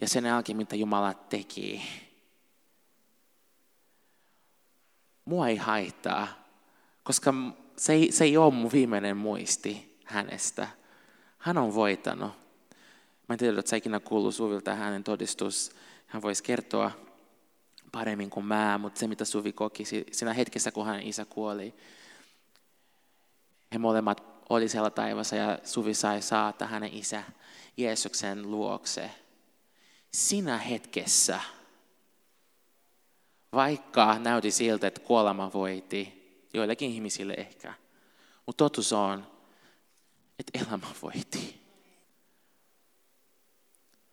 Ja 0.00 0.08
sen 0.08 0.24
jälkeen, 0.24 0.56
mitä 0.56 0.76
Jumala 0.76 1.14
teki. 1.14 1.82
Mua 5.24 5.48
ei 5.48 5.56
haittaa, 5.56 6.28
koska 7.02 7.34
se 7.76 7.92
ei, 7.92 8.12
se 8.12 8.24
ei 8.24 8.36
ole 8.36 8.54
mun 8.54 8.72
viimeinen 8.72 9.16
muisti 9.16 9.98
hänestä. 10.04 10.68
Hän 11.38 11.58
on 11.58 11.74
voittanut. 11.74 12.32
Mä 13.30 13.34
en 13.34 13.38
tiedä, 13.38 13.58
että 13.58 13.70
sä 13.70 13.76
ikinä 13.76 14.00
kuullut 14.00 14.34
Suvilta 14.34 14.74
hänen 14.74 15.04
todistus. 15.04 15.70
Hän 16.06 16.22
voisi 16.22 16.42
kertoa 16.42 16.90
paremmin 17.92 18.30
kuin 18.30 18.46
mä, 18.46 18.78
mutta 18.78 19.00
se 19.00 19.06
mitä 19.06 19.24
Suvi 19.24 19.52
koki 19.52 19.84
siinä 19.84 20.32
hetkessä, 20.32 20.72
kun 20.72 20.86
hänen 20.86 21.06
isä 21.06 21.24
kuoli, 21.24 21.74
he 23.72 23.78
molemmat 23.78 24.24
oli 24.48 24.68
siellä 24.68 24.90
taivassa 24.90 25.36
ja 25.36 25.58
Suvi 25.64 25.94
sai 25.94 26.22
saata 26.22 26.66
hänen 26.66 26.94
isä 26.94 27.22
Jeesuksen 27.76 28.50
luokse. 28.50 29.10
Sinä 30.14 30.58
hetkessä, 30.58 31.40
vaikka 33.52 34.18
näytti 34.18 34.50
siltä, 34.50 34.86
että 34.86 35.00
kuolema 35.00 35.52
voiti, 35.52 36.32
joillekin 36.54 36.90
ihmisille 36.90 37.34
ehkä, 37.34 37.74
mutta 38.46 38.64
totuus 38.64 38.92
on, 38.92 39.26
että 40.38 40.58
elämä 40.58 40.86
voiti. 41.02 41.59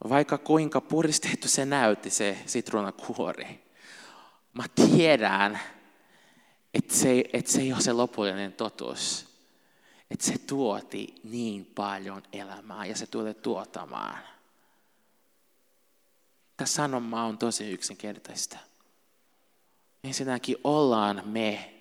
Vaikka 0.10 0.38
kuinka 0.38 0.82
puristettu 0.82 1.48
se 1.48 1.66
näytti 1.66 2.10
se 2.10 2.38
sitruunakuori, 2.46 3.64
mä 4.54 4.64
tiedän, 4.76 5.60
että 6.74 6.96
se, 6.96 7.24
että 7.34 7.52
se 7.52 7.62
ei 7.62 7.74
ole 7.74 7.82
se 7.82 7.94
lopullinen 7.94 8.54
totuus 8.54 9.28
että 10.12 10.26
se 10.26 10.38
tuoti 10.38 11.16
niin 11.24 11.66
paljon 11.66 12.24
elämää 12.34 12.86
ja 12.86 12.98
se 12.98 13.08
tulee 13.08 13.34
tuottamaan. 13.34 14.20
Tämä 16.58 16.68
sanoma 16.68 17.24
on 17.24 17.38
tosi 17.38 17.72
yksinkertaista. 17.72 18.58
Ensinnäkin 20.04 20.58
ollaan 20.64 21.22
me 21.26 21.74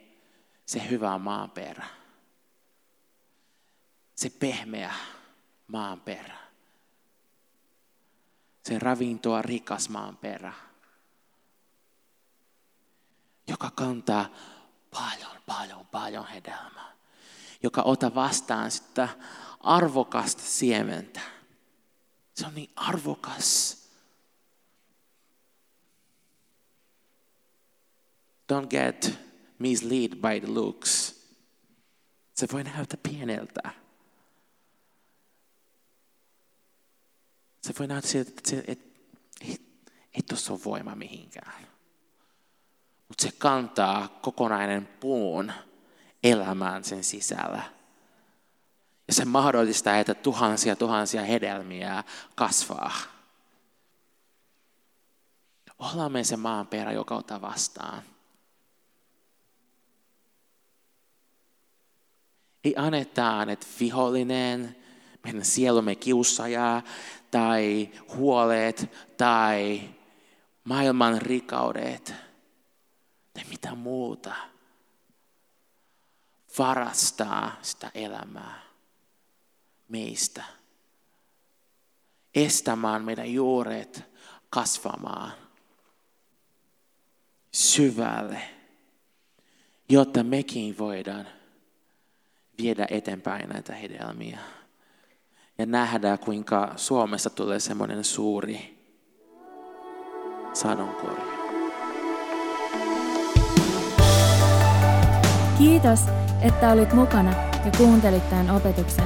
se 0.66 0.90
hyvä 0.90 1.18
maanperä. 1.18 1.86
Se 4.14 4.30
pehmeä 4.30 4.94
maanperä. 5.66 6.45
Se 8.66 8.78
ravintoa 8.78 9.42
rikas 9.42 9.88
maanperä. 9.88 10.52
Joka 13.48 13.70
kantaa 13.70 14.28
paljon, 14.90 15.42
paljon, 15.46 15.86
paljon 15.86 16.26
hedelmää 16.26 16.96
joka 17.62 17.82
ota 17.82 18.14
vastaan 18.14 18.70
sitä 18.70 19.08
arvokasta 19.60 20.42
siementä. 20.42 21.20
Se 22.34 22.46
on 22.46 22.54
niin 22.54 22.70
arvokas. 22.76 23.76
Don't 28.52 28.66
get 28.70 29.18
misled 29.58 30.08
by 30.08 30.40
the 30.40 30.54
looks. 30.54 31.16
Se 32.34 32.46
voi 32.52 32.64
näyttää 32.64 32.98
pieneltä. 33.02 33.85
Se 37.66 37.74
voi 37.78 38.02
siltä, 38.02 38.30
että, 38.30 38.56
että, 38.56 38.72
että 38.72 39.00
ei, 39.40 39.58
ei 40.14 40.22
tuossa 40.28 40.52
ole 40.52 40.60
voima 40.64 40.94
mihinkään. 40.94 41.66
Mutta 43.08 43.22
se 43.22 43.32
kantaa 43.38 44.08
kokonainen 44.08 44.86
puun 44.86 45.52
elämään 46.22 46.84
sen 46.84 47.04
sisällä. 47.04 47.62
Ja 49.08 49.14
se 49.14 49.24
mahdollistaa, 49.24 49.98
että 49.98 50.14
tuhansia 50.14 50.76
tuhansia 50.76 51.22
hedelmiä 51.22 52.04
kasvaa. 52.34 52.92
Ollaan 55.78 56.12
me 56.12 56.24
se 56.24 56.36
maanperä, 56.36 56.92
joka 56.92 57.16
ottaa 57.16 57.40
vastaan. 57.40 58.02
Ei 62.64 62.74
annetaan, 62.76 63.50
että 63.50 63.66
vihollinen, 63.80 64.76
meidän 65.24 65.44
sielumme 65.44 65.94
kiusaja 65.94 66.82
tai 67.36 67.88
huolet 68.16 68.90
tai 69.16 69.80
maailman 70.64 71.22
rikaudet 71.22 72.14
tai 73.34 73.44
mitä 73.50 73.74
muuta– 73.74 74.34
varastaa 76.58 77.56
sitä 77.62 77.90
elämää 77.94 78.62
meistä. 79.88 80.44
Estämään 82.34 83.04
meidän 83.04 83.32
juuret 83.32 84.04
kasvamaan 84.50 85.32
syvälle, 87.52 88.42
jotta 89.88 90.22
mekin 90.22 90.78
voidaan 90.78 91.26
viedä 92.58 92.86
eteenpäin 92.90 93.48
näitä 93.48 93.74
hedelmiä. 93.74 94.38
Ja 95.58 95.66
nähdä, 95.66 96.16
kuinka 96.16 96.72
Suomessa 96.76 97.30
tulee 97.30 97.60
semmoinen 97.60 98.04
suuri 98.04 98.78
sadonkorju. 100.52 101.36
Kiitos, 105.58 106.00
että 106.42 106.72
olit 106.72 106.92
mukana 106.92 107.30
ja 107.64 107.70
kuuntelit 107.76 108.30
tämän 108.30 108.50
opetuksen. 108.50 109.04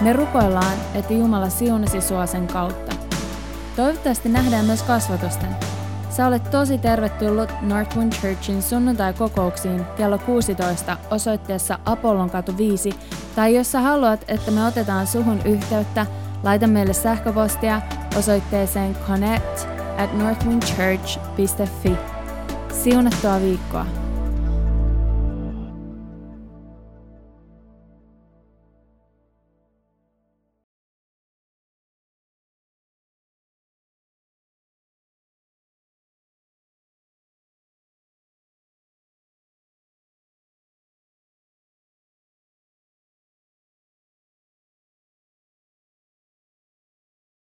Me 0.00 0.12
rukoillaan, 0.12 0.78
että 0.94 1.12
Jumala 1.12 1.48
siunasi 1.48 2.00
sua 2.00 2.26
sen 2.26 2.46
kautta. 2.46 2.96
Toivottavasti 3.76 4.28
nähdään 4.28 4.64
myös 4.64 4.82
kasvatusten. 4.82 5.73
Sä 6.16 6.26
olet 6.26 6.50
tosi 6.50 6.78
tervetullut 6.78 7.50
Northwind 7.62 8.12
Churchin 8.12 8.62
sunnuntai-kokouksiin 8.62 9.84
kello 9.96 10.18
16 10.18 10.96
osoitteessa 11.10 11.78
Apollon 11.84 12.30
katu 12.30 12.56
5, 12.56 12.90
tai 13.36 13.54
jos 13.54 13.72
sä 13.72 13.80
haluat, 13.80 14.24
että 14.28 14.50
me 14.50 14.66
otetaan 14.66 15.06
suhun 15.06 15.40
yhteyttä, 15.44 16.06
laita 16.42 16.66
meille 16.66 16.92
sähköpostia 16.92 17.82
osoitteeseen 18.18 18.96
connect 19.06 19.68
at 19.98 20.18
northwindchurch.fi. 20.18 21.96
Siunattua 22.72 23.40
viikkoa! 23.40 24.03